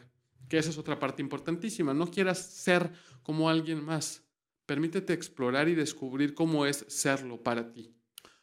Que 0.49 0.59
esa 0.59 0.71
es 0.71 0.79
otra 0.79 0.99
parte 0.99 1.23
importantísima. 1.23 1.95
No 1.95 2.11
quieras 2.11 2.39
ser 2.39 2.91
como 3.23 3.49
alguien 3.49 3.85
más. 3.85 4.23
Permítete 4.67 5.13
explorar 5.13 5.69
y 5.69 5.75
descubrir 5.75 6.35
cómo 6.35 6.67
es 6.67 6.85
serlo 6.89 7.43
para 7.43 7.73
ti. 7.73 7.95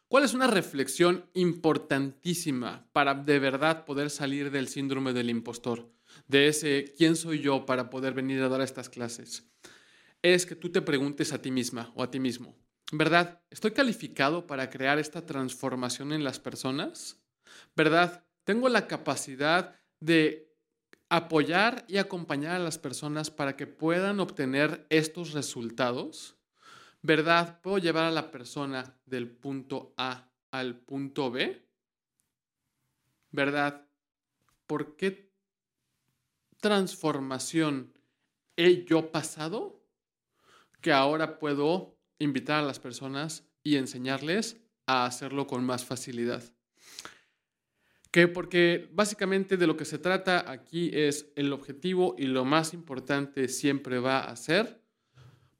¿Cuál 0.09 0.23
es 0.23 0.33
una 0.33 0.47
reflexión 0.47 1.25
importantísima 1.35 2.87
para 2.93 3.13
de 3.13 3.37
verdad 3.37 3.85
poder 3.85 4.09
salir 4.09 4.49
del 4.49 4.67
síndrome 4.67 5.13
del 5.13 5.29
impostor? 5.29 5.87
De 6.27 6.47
ese 6.47 6.95
¿quién 6.97 7.15
soy 7.15 7.41
yo 7.41 7.67
para 7.67 7.91
poder 7.91 8.13
venir 8.15 8.41
a 8.41 8.49
dar 8.49 8.61
estas 8.61 8.89
clases? 8.89 9.47
Es 10.23 10.47
que 10.47 10.55
tú 10.55 10.71
te 10.71 10.81
preguntes 10.81 11.31
a 11.31 11.41
ti 11.43 11.51
misma 11.51 11.91
o 11.95 12.01
a 12.01 12.09
ti 12.09 12.19
mismo, 12.19 12.57
¿verdad? 12.91 13.41
¿Estoy 13.51 13.69
calificado 13.69 14.47
para 14.47 14.71
crear 14.71 14.97
esta 14.97 15.27
transformación 15.27 16.11
en 16.11 16.23
las 16.23 16.39
personas? 16.39 17.17
¿Verdad? 17.75 18.25
¿Tengo 18.45 18.67
la 18.67 18.87
capacidad 18.87 19.78
de 19.99 20.49
apoyar 21.09 21.85
y 21.87 21.97
acompañar 21.97 22.55
a 22.55 22.63
las 22.63 22.77
personas 22.77 23.31
para 23.31 23.55
que 23.55 23.67
puedan 23.67 24.19
obtener 24.19 24.85
estos 24.89 25.33
resultados, 25.33 26.37
¿verdad? 27.01 27.61
¿Puedo 27.61 27.79
llevar 27.79 28.05
a 28.05 28.11
la 28.11 28.31
persona 28.31 28.95
del 29.05 29.29
punto 29.29 29.93
A 29.97 30.29
al 30.51 30.79
punto 30.79 31.31
B? 31.31 31.65
¿Verdad? 33.31 33.87
¿Por 34.67 34.95
qué 34.95 35.31
transformación 36.59 37.93
he 38.55 38.85
yo 38.85 39.11
pasado 39.11 39.81
que 40.81 40.91
ahora 40.91 41.39
puedo 41.39 41.97
invitar 42.19 42.63
a 42.63 42.67
las 42.67 42.79
personas 42.79 43.45
y 43.63 43.77
enseñarles 43.77 44.57
a 44.85 45.05
hacerlo 45.05 45.47
con 45.47 45.63
más 45.63 45.85
facilidad? 45.85 46.43
Que 48.11 48.27
porque 48.27 48.89
básicamente 48.93 49.55
de 49.57 49.67
lo 49.67 49.77
que 49.77 49.85
se 49.85 49.99
trata 49.99 50.49
aquí 50.49 50.89
es 50.93 51.31
el 51.35 51.53
objetivo 51.53 52.15
y 52.17 52.25
lo 52.25 52.43
más 52.43 52.73
importante 52.73 53.47
siempre 53.47 53.99
va 53.99 54.21
a 54.21 54.35
ser 54.35 54.81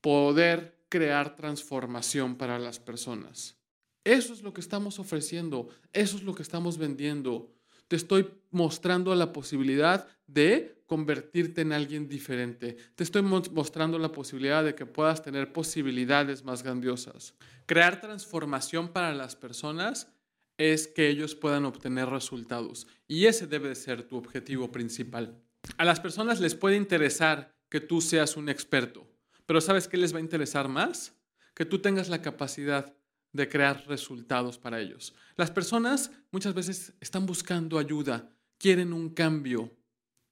poder 0.02 0.80
crear 0.90 1.36
transformación 1.36 2.36
para 2.36 2.58
las 2.58 2.80
personas. 2.80 3.58
Eso 4.04 4.34
es 4.34 4.42
lo 4.42 4.54
que 4.54 4.62
estamos 4.62 4.98
ofreciendo, 4.98 5.70
eso 5.94 6.18
es 6.18 6.24
lo 6.24 6.34
que 6.34 6.42
estamos 6.42 6.78
vendiendo. 6.78 7.54
Te 7.88 7.96
estoy 7.96 8.28
mostrando 8.52 9.14
la 9.14 9.32
posibilidad 9.34 10.08
de 10.26 10.82
convertirte 10.86 11.62
en 11.62 11.72
alguien 11.72 12.08
diferente. 12.08 12.76
Te 12.96 13.04
estoy 13.04 13.22
mostrando 13.22 14.00
la 14.00 14.12
posibilidad 14.12 14.64
de 14.64 14.74
que 14.74 14.88
puedas 14.88 15.22
tener 15.22 15.54
posibilidades 15.54 16.44
más 16.44 16.64
grandiosas. 16.64 17.36
Crear 17.68 18.02
transformación 18.02 18.90
para 18.90 19.14
las 19.14 19.36
personas 19.36 20.12
es 20.60 20.88
que 20.88 21.08
ellos 21.08 21.36
puedan 21.36 21.66
obtener 21.66 22.10
resultados. 22.10 22.86
Y 23.08 23.26
ese 23.26 23.48
debe 23.48 23.74
ser 23.76 24.04
tu 24.04 24.18
objetivo 24.18 24.72
principal. 24.72 25.42
A 25.78 25.86
las 25.86 26.02
personas 26.02 26.42
les 26.42 26.54
puede 26.54 26.76
interesar 26.76 27.56
que 27.70 27.80
tú 27.80 28.02
seas 28.02 28.36
un 28.36 28.50
experto, 28.50 29.08
pero 29.46 29.62
¿sabes 29.62 29.88
qué 29.88 29.98
les 29.98 30.14
va 30.14 30.18
a 30.18 30.22
interesar 30.22 30.68
más? 30.68 31.16
Que 31.56 31.66
tú 31.66 31.80
tengas 31.80 32.10
la 32.10 32.22
capacidad 32.22 32.94
de 33.32 33.48
crear 33.48 33.86
resultados 33.88 34.58
para 34.58 34.82
ellos. 34.82 35.16
Las 35.38 35.50
personas 35.50 36.12
muchas 36.32 36.54
veces 36.54 36.94
están 37.00 37.26
buscando 37.26 37.80
ayuda, 37.80 38.30
quieren 38.58 38.92
un 38.92 39.10
cambio. 39.10 39.72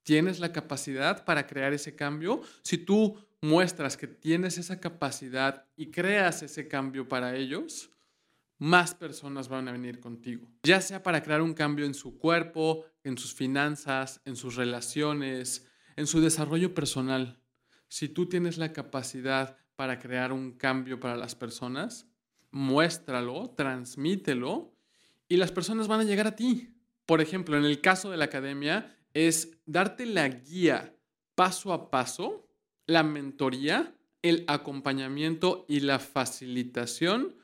¿Tienes 0.03 0.39
la 0.39 0.51
capacidad 0.51 1.25
para 1.25 1.47
crear 1.47 1.73
ese 1.73 1.95
cambio? 1.95 2.41
Si 2.63 2.77
tú 2.77 3.17
muestras 3.41 3.97
que 3.97 4.07
tienes 4.07 4.57
esa 4.57 4.79
capacidad 4.79 5.65
y 5.75 5.91
creas 5.91 6.43
ese 6.43 6.67
cambio 6.67 7.07
para 7.07 7.35
ellos, 7.35 7.91
más 8.57 8.95
personas 8.95 9.49
van 9.49 9.67
a 9.67 9.71
venir 9.71 9.99
contigo. 9.99 10.47
Ya 10.63 10.81
sea 10.81 11.03
para 11.03 11.21
crear 11.21 11.41
un 11.41 11.53
cambio 11.53 11.85
en 11.85 11.93
su 11.93 12.17
cuerpo, 12.17 12.85
en 13.03 13.17
sus 13.17 13.33
finanzas, 13.33 14.21
en 14.25 14.35
sus 14.35 14.55
relaciones, 14.55 15.67
en 15.95 16.07
su 16.07 16.21
desarrollo 16.21 16.73
personal. 16.73 17.39
Si 17.87 18.09
tú 18.09 18.27
tienes 18.27 18.57
la 18.57 18.73
capacidad 18.73 19.57
para 19.75 19.99
crear 19.99 20.31
un 20.33 20.53
cambio 20.53 20.99
para 20.99 21.15
las 21.15 21.35
personas, 21.35 22.07
muéstralo, 22.51 23.51
transmítelo 23.55 24.73
y 25.29 25.37
las 25.37 25.51
personas 25.51 25.87
van 25.87 26.01
a 26.01 26.03
llegar 26.03 26.27
a 26.27 26.35
ti. 26.35 26.73
Por 27.05 27.21
ejemplo, 27.21 27.57
en 27.57 27.65
el 27.65 27.79
caso 27.79 28.09
de 28.09 28.17
la 28.17 28.25
academia 28.25 28.95
es 29.13 29.57
darte 29.65 30.05
la 30.05 30.27
guía 30.27 30.93
paso 31.35 31.71
a 31.71 31.91
paso, 31.91 32.49
la 32.87 33.03
mentoría, 33.03 33.93
el 34.23 34.43
acompañamiento 34.47 35.65
y 35.69 35.81
la 35.81 35.99
facilitación 35.99 37.35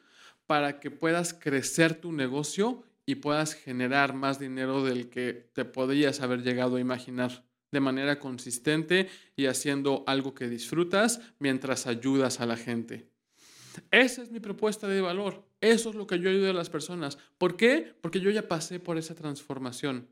para 0.46 0.80
que 0.80 0.92
puedas 0.92 1.34
crecer 1.34 2.00
tu 2.00 2.12
negocio 2.12 2.84
y 3.06 3.16
puedas 3.16 3.54
generar 3.54 4.14
más 4.14 4.40
dinero 4.40 4.84
del 4.84 5.10
que 5.10 5.50
te 5.54 5.66
podrías 5.66 6.22
haber 6.22 6.44
llegado 6.44 6.78
a 6.78 6.80
imaginar 6.80 7.46
de 7.72 7.80
manera 7.80 8.20
consistente 8.20 9.10
y 9.36 9.48
haciendo 9.48 10.04
algo 10.08 10.34
que 10.34 10.48
disfrutas 10.48 11.20
mientras 11.40 11.88
ayudas 11.88 12.40
a 12.40 12.46
la 12.46 12.56
gente. 12.56 13.10
Esa 13.90 14.22
es 14.22 14.32
mi 14.32 14.40
propuesta 14.40 14.88
de 14.88 15.02
valor. 15.02 15.44
Eso 15.60 15.90
es 15.90 15.96
lo 15.96 16.06
que 16.06 16.20
yo 16.20 16.30
ayudo 16.30 16.52
a 16.52 16.54
las 16.54 16.70
personas. 16.70 17.18
¿Por 17.38 17.58
qué? 17.58 17.96
Porque 18.02 18.20
yo 18.20 18.30
ya 18.30 18.48
pasé 18.48 18.80
por 18.80 18.98
esa 18.98 19.16
transformación. 19.16 20.08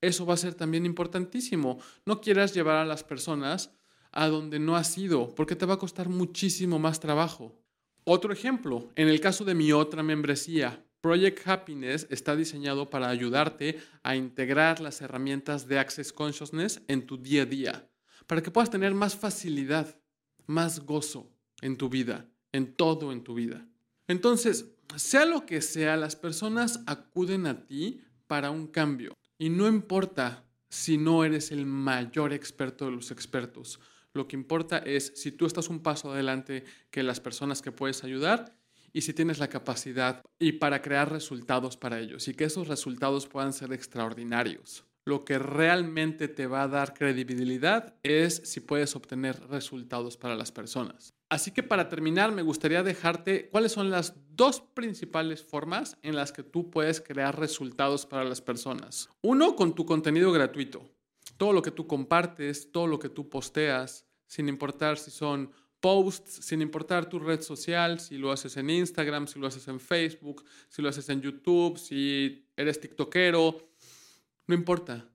Eso 0.00 0.26
va 0.26 0.34
a 0.34 0.38
ser 0.38 0.54
también 0.54 0.84
importantísimo. 0.84 1.78
No 2.04 2.20
quieras 2.20 2.52
llevar 2.52 2.76
a 2.76 2.84
las 2.84 3.04
personas 3.04 3.70
a 4.10 4.28
donde 4.28 4.58
no 4.58 4.76
has 4.76 4.96
ido, 4.98 5.34
porque 5.34 5.56
te 5.56 5.66
va 5.66 5.74
a 5.74 5.78
costar 5.78 6.08
muchísimo 6.08 6.78
más 6.78 7.00
trabajo. 7.00 7.63
Otro 8.06 8.34
ejemplo, 8.34 8.92
en 8.96 9.08
el 9.08 9.18
caso 9.18 9.46
de 9.46 9.54
mi 9.54 9.72
otra 9.72 10.02
membresía, 10.02 10.84
Project 11.00 11.46
Happiness 11.48 12.06
está 12.10 12.36
diseñado 12.36 12.90
para 12.90 13.08
ayudarte 13.08 13.78
a 14.02 14.14
integrar 14.14 14.80
las 14.80 15.00
herramientas 15.00 15.66
de 15.68 15.78
Access 15.78 16.12
Consciousness 16.12 16.82
en 16.86 17.06
tu 17.06 17.16
día 17.16 17.42
a 17.42 17.46
día, 17.46 17.90
para 18.26 18.42
que 18.42 18.50
puedas 18.50 18.70
tener 18.70 18.94
más 18.94 19.16
facilidad, 19.16 19.98
más 20.46 20.80
gozo 20.80 21.30
en 21.62 21.78
tu 21.78 21.88
vida, 21.88 22.28
en 22.52 22.74
todo 22.74 23.10
en 23.10 23.24
tu 23.24 23.32
vida. 23.32 23.66
Entonces, 24.06 24.66
sea 24.96 25.24
lo 25.24 25.46
que 25.46 25.62
sea, 25.62 25.96
las 25.96 26.14
personas 26.14 26.80
acuden 26.86 27.46
a 27.46 27.64
ti 27.64 28.02
para 28.26 28.50
un 28.50 28.66
cambio. 28.66 29.14
Y 29.38 29.48
no 29.48 29.66
importa 29.66 30.44
si 30.68 30.98
no 30.98 31.24
eres 31.24 31.52
el 31.52 31.64
mayor 31.64 32.34
experto 32.34 32.84
de 32.84 32.92
los 32.92 33.10
expertos. 33.10 33.80
Lo 34.14 34.28
que 34.28 34.36
importa 34.36 34.78
es 34.78 35.12
si 35.16 35.32
tú 35.32 35.44
estás 35.44 35.68
un 35.68 35.80
paso 35.80 36.12
adelante 36.12 36.64
que 36.90 37.02
las 37.02 37.18
personas 37.18 37.60
que 37.60 37.72
puedes 37.72 38.04
ayudar 38.04 38.56
y 38.92 39.00
si 39.00 39.12
tienes 39.12 39.40
la 39.40 39.48
capacidad 39.48 40.22
y 40.38 40.52
para 40.52 40.80
crear 40.82 41.10
resultados 41.10 41.76
para 41.76 41.98
ellos 41.98 42.28
y 42.28 42.34
que 42.34 42.44
esos 42.44 42.68
resultados 42.68 43.26
puedan 43.26 43.52
ser 43.52 43.72
extraordinarios. 43.72 44.84
Lo 45.04 45.24
que 45.24 45.38
realmente 45.38 46.28
te 46.28 46.46
va 46.46 46.62
a 46.62 46.68
dar 46.68 46.94
credibilidad 46.94 47.96
es 48.04 48.40
si 48.44 48.60
puedes 48.60 48.94
obtener 48.94 49.38
resultados 49.48 50.16
para 50.16 50.36
las 50.36 50.52
personas. 50.52 51.12
Así 51.28 51.50
que 51.50 51.64
para 51.64 51.88
terminar, 51.88 52.30
me 52.30 52.42
gustaría 52.42 52.84
dejarte 52.84 53.48
cuáles 53.50 53.72
son 53.72 53.90
las 53.90 54.14
dos 54.30 54.60
principales 54.60 55.42
formas 55.42 55.98
en 56.02 56.14
las 56.14 56.30
que 56.30 56.44
tú 56.44 56.70
puedes 56.70 57.00
crear 57.00 57.38
resultados 57.38 58.06
para 58.06 58.24
las 58.24 58.40
personas. 58.40 59.10
Uno, 59.22 59.56
con 59.56 59.74
tu 59.74 59.84
contenido 59.84 60.30
gratuito 60.30 60.93
todo 61.36 61.52
lo 61.52 61.62
que 61.62 61.70
tú 61.70 61.86
compartes, 61.86 62.70
todo 62.70 62.86
lo 62.86 62.98
que 62.98 63.08
tú 63.08 63.28
posteas, 63.28 64.06
sin 64.26 64.48
importar 64.48 64.98
si 64.98 65.10
son 65.10 65.50
posts, 65.80 66.46
sin 66.46 66.62
importar 66.62 67.08
tu 67.08 67.18
red 67.18 67.42
social, 67.42 68.00
si 68.00 68.16
lo 68.16 68.32
haces 68.32 68.56
en 68.56 68.70
Instagram, 68.70 69.26
si 69.26 69.38
lo 69.38 69.46
haces 69.46 69.68
en 69.68 69.78
Facebook, 69.78 70.44
si 70.68 70.80
lo 70.80 70.88
haces 70.88 71.08
en 71.10 71.20
YouTube, 71.20 71.78
si 71.78 72.48
eres 72.56 72.80
TikTokero, 72.80 73.68
no 74.46 74.54
importa. 74.54 75.10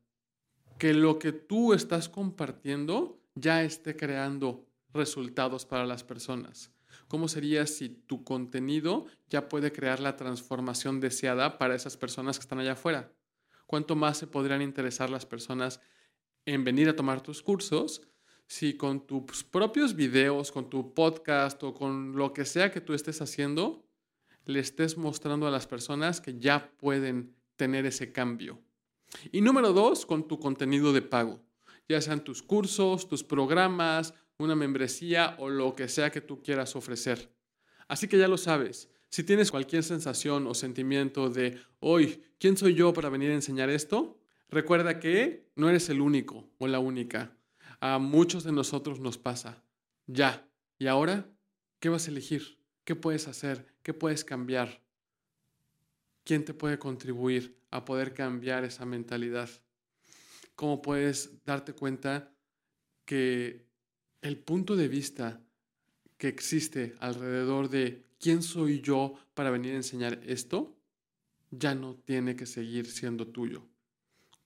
Que 0.78 0.94
lo 0.94 1.20
que 1.20 1.32
tú 1.32 1.74
estás 1.74 2.08
compartiendo 2.08 3.20
ya 3.36 3.64
esté 3.64 3.96
creando 3.96 4.66
resultados 4.94 5.66
para 5.66 5.86
las 5.86 6.04
personas. 6.04 6.72
¿Cómo 7.08 7.28
sería 7.28 7.66
si 7.66 7.90
tu 7.90 8.24
contenido 8.24 9.08
ya 9.28 9.50
puede 9.50 9.72
crear 9.72 10.00
la 10.00 10.16
transformación 10.16 11.00
deseada 11.00 11.58
para 11.58 11.76
esas 11.76 11.98
personas 11.98 12.38
que 12.38 12.44
están 12.44 12.60
allá 12.60 12.74
afuera? 12.74 13.12
¿Cuánto 13.66 13.96
más 13.96 14.18
se 14.18 14.28
podrían 14.28 14.62
interesar 14.62 15.10
las 15.10 15.26
personas 15.26 15.82
en 16.54 16.64
venir 16.64 16.90
a 16.90 16.96
tomar 16.96 17.22
tus 17.22 17.44
cursos 17.44 18.02
si 18.48 18.76
con 18.76 19.06
tus 19.06 19.44
propios 19.44 19.96
videos, 19.96 20.52
con 20.52 20.72
tu 20.72 20.96
podcast 20.96 21.62
o 21.64 21.76
con 21.76 22.16
lo 22.16 22.34
que 22.34 22.46
sea 22.46 22.72
que 22.72 22.82
tú 22.82 22.94
estés 22.96 23.22
haciendo, 23.22 23.86
le 24.46 24.60
estés 24.60 24.98
mostrando 24.98 25.46
a 25.46 25.52
las 25.52 25.68
personas 25.68 26.20
que 26.20 26.40
ya 26.40 26.72
pueden 26.78 27.36
tener 27.56 27.86
ese 27.86 28.12
cambio. 28.12 28.60
Y 29.32 29.42
número 29.42 29.72
dos, 29.72 30.08
con 30.08 30.28
tu 30.28 30.40
contenido 30.40 30.92
de 30.94 31.04
pago, 31.04 31.40
ya 31.88 32.02
sean 32.02 32.24
tus 32.24 32.42
cursos, 32.42 33.08
tus 33.08 33.24
programas, 33.24 34.16
una 34.40 34.56
membresía 34.56 35.36
o 35.38 35.50
lo 35.50 35.76
que 35.76 35.88
sea 35.88 36.10
que 36.10 36.22
tú 36.22 36.42
quieras 36.42 36.76
ofrecer. 36.76 37.32
Así 37.88 38.08
que 38.08 38.18
ya 38.18 38.28
lo 38.28 38.38
sabes, 38.38 38.90
si 39.10 39.24
tienes 39.24 39.52
cualquier 39.52 39.84
sensación 39.84 40.48
o 40.48 40.56
sentimiento 40.56 41.30
de, 41.30 41.60
hoy, 41.80 42.24
¿quién 42.40 42.58
soy 42.58 42.74
yo 42.74 42.94
para 42.94 43.10
venir 43.10 43.30
a 43.30 43.36
enseñar 43.36 43.70
esto? 43.70 44.19
Recuerda 44.52 45.00
que 45.00 45.48
no 45.56 45.70
eres 45.70 45.90
el 45.90 46.02
único 46.02 46.50
o 46.58 46.68
la 46.68 46.80
única. 46.80 47.38
A 47.80 48.00
muchos 48.00 48.44
de 48.44 48.52
nosotros 48.52 49.00
nos 49.00 49.18
pasa. 49.18 49.64
Ya. 50.08 50.48
¿Y 50.80 50.88
ahora? 50.88 51.30
¿Qué 51.80 51.90
vas 51.90 52.08
a 52.08 52.12
elegir? 52.12 52.60
¿Qué 52.84 52.96
puedes 52.96 53.28
hacer? 53.28 53.74
¿Qué 53.84 53.94
puedes 53.94 54.26
cambiar? 54.26 54.82
¿Quién 56.24 56.46
te 56.46 56.54
puede 56.54 56.80
contribuir 56.80 57.60
a 57.70 57.86
poder 57.86 58.14
cambiar 58.14 58.64
esa 58.64 58.86
mentalidad? 58.86 59.50
¿Cómo 60.56 60.82
puedes 60.82 61.44
darte 61.46 61.74
cuenta 61.74 62.34
que 63.06 63.68
el 64.22 64.38
punto 64.38 64.76
de 64.76 64.88
vista 64.88 65.42
que 66.18 66.28
existe 66.28 66.96
alrededor 67.00 67.70
de 67.70 68.04
quién 68.20 68.42
soy 68.42 68.82
yo 68.82 69.14
para 69.36 69.52
venir 69.52 69.74
a 69.74 69.78
enseñar 69.78 70.20
esto 70.26 70.76
ya 71.52 71.76
no 71.76 71.96
tiene 71.96 72.36
que 72.36 72.46
seguir 72.46 72.88
siendo 72.88 73.28
tuyo? 73.28 73.64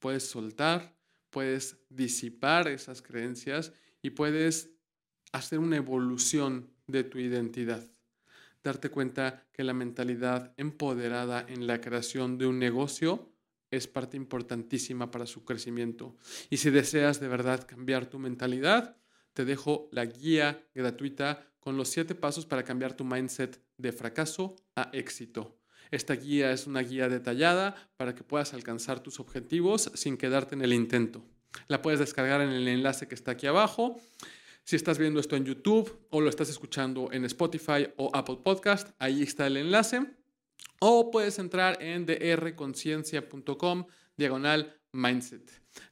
Puedes 0.03 0.27
soltar, 0.27 0.97
puedes 1.29 1.77
disipar 1.87 2.67
esas 2.67 3.01
creencias 3.01 3.71
y 4.01 4.09
puedes 4.09 4.71
hacer 5.31 5.59
una 5.59 5.77
evolución 5.77 6.69
de 6.87 7.05
tu 7.05 7.19
identidad. 7.19 7.81
Darte 8.61 8.89
cuenta 8.89 9.47
que 9.53 9.63
la 9.63 9.73
mentalidad 9.73 10.53
empoderada 10.57 11.45
en 11.47 11.67
la 11.67 11.79
creación 11.79 12.37
de 12.37 12.47
un 12.47 12.59
negocio 12.59 13.31
es 13.71 13.87
parte 13.87 14.17
importantísima 14.17 15.09
para 15.09 15.25
su 15.25 15.45
crecimiento. 15.45 16.17
Y 16.49 16.57
si 16.57 16.69
deseas 16.69 17.21
de 17.21 17.29
verdad 17.29 17.65
cambiar 17.65 18.07
tu 18.07 18.19
mentalidad, 18.19 18.97
te 19.31 19.45
dejo 19.45 19.87
la 19.93 20.03
guía 20.03 20.67
gratuita 20.75 21.47
con 21.61 21.77
los 21.77 21.87
siete 21.87 22.13
pasos 22.13 22.45
para 22.45 22.63
cambiar 22.63 22.93
tu 22.93 23.05
mindset 23.05 23.63
de 23.77 23.93
fracaso 23.93 24.57
a 24.75 24.89
éxito. 24.91 25.62
Esta 25.93 26.15
guía 26.15 26.51
es 26.51 26.65
una 26.65 26.81
guía 26.81 27.07
detallada 27.07 27.75
para 27.97 28.15
que 28.15 28.23
puedas 28.23 28.55
alcanzar 28.55 29.01
tus 29.01 29.19
objetivos 29.19 29.91
sin 29.93 30.17
quedarte 30.17 30.55
en 30.55 30.63
el 30.63 30.73
intento. 30.73 31.23
La 31.67 31.83
puedes 31.83 31.99
descargar 31.99 32.41
en 32.41 32.49
el 32.49 32.67
enlace 32.67 33.07
que 33.07 33.13
está 33.13 33.33
aquí 33.33 33.45
abajo. 33.45 34.01
Si 34.63 34.75
estás 34.75 34.97
viendo 34.97 35.19
esto 35.19 35.35
en 35.35 35.45
YouTube 35.45 35.95
o 36.09 36.19
lo 36.19 36.31
estás 36.31 36.49
escuchando 36.49 37.11
en 37.11 37.25
Spotify 37.25 37.89
o 37.97 38.09
Apple 38.11 38.39
Podcast, 38.43 38.89
ahí 38.97 39.21
está 39.21 39.45
el 39.45 39.55
enlace. 39.55 40.03
O 40.79 41.11
puedes 41.11 41.37
entrar 41.37 41.77
en 41.79 42.07
drconciencia.com 42.07 43.85
diagonal 44.17 44.75
mindset. 44.93 45.47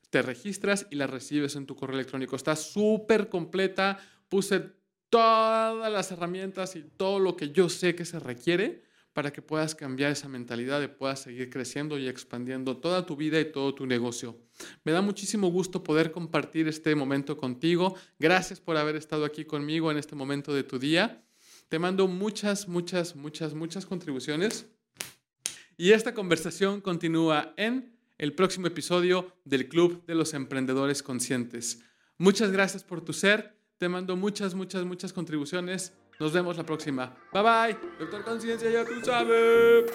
Te 0.09 0.23
registras 0.23 0.87
y 0.89 0.95
la 0.95 1.05
recibes 1.05 1.55
en 1.55 1.67
tu 1.67 1.75
correo 1.75 1.99
electrónico. 1.99 2.35
Está 2.35 2.55
súper 2.55 3.29
completa. 3.29 3.99
Puse 4.29 4.63
todas 5.11 5.91
las 5.91 6.11
herramientas 6.11 6.75
y 6.75 6.81
todo 6.81 7.19
lo 7.19 7.37
que 7.37 7.51
yo 7.51 7.69
sé 7.69 7.93
que 7.93 8.05
se 8.05 8.17
requiere 8.17 8.89
para 9.13 9.33
que 9.33 9.41
puedas 9.41 9.75
cambiar 9.75 10.11
esa 10.11 10.29
mentalidad 10.29 10.81
y 10.81 10.87
puedas 10.87 11.21
seguir 11.21 11.49
creciendo 11.49 11.97
y 11.97 12.07
expandiendo 12.07 12.77
toda 12.77 13.05
tu 13.05 13.15
vida 13.15 13.39
y 13.39 13.51
todo 13.51 13.75
tu 13.75 13.85
negocio. 13.85 14.37
Me 14.83 14.91
da 14.91 15.01
muchísimo 15.01 15.49
gusto 15.49 15.83
poder 15.83 16.11
compartir 16.11 16.67
este 16.67 16.95
momento 16.95 17.37
contigo. 17.37 17.95
Gracias 18.19 18.59
por 18.59 18.77
haber 18.77 18.95
estado 18.95 19.25
aquí 19.25 19.45
conmigo 19.45 19.91
en 19.91 19.97
este 19.97 20.15
momento 20.15 20.53
de 20.53 20.63
tu 20.63 20.79
día. 20.79 21.23
Te 21.67 21.79
mando 21.79 22.07
muchas, 22.07 22.67
muchas, 22.67 23.15
muchas, 23.15 23.53
muchas 23.53 23.85
contribuciones. 23.85 24.67
Y 25.77 25.91
esta 25.91 26.13
conversación 26.13 26.79
continúa 26.79 27.53
en 27.57 27.97
el 28.17 28.33
próximo 28.33 28.67
episodio 28.67 29.35
del 29.45 29.67
Club 29.67 30.05
de 30.05 30.15
los 30.15 30.33
Emprendedores 30.33 31.01
Conscientes. 31.01 31.83
Muchas 32.17 32.51
gracias 32.51 32.83
por 32.83 33.01
tu 33.01 33.13
ser. 33.13 33.57
Te 33.77 33.89
mando 33.89 34.15
muchas, 34.15 34.53
muchas, 34.53 34.85
muchas 34.85 35.11
contribuciones 35.11 35.93
Nos 36.19 36.33
vemos 36.33 36.57
la 36.57 36.63
próxima. 36.63 37.13
Bye 37.33 37.41
bye. 37.43 37.77
Doctor 37.99 38.23
Conciencia, 38.23 38.69
ya 38.69 38.85
tú 38.85 39.03
sabes. 39.03 39.91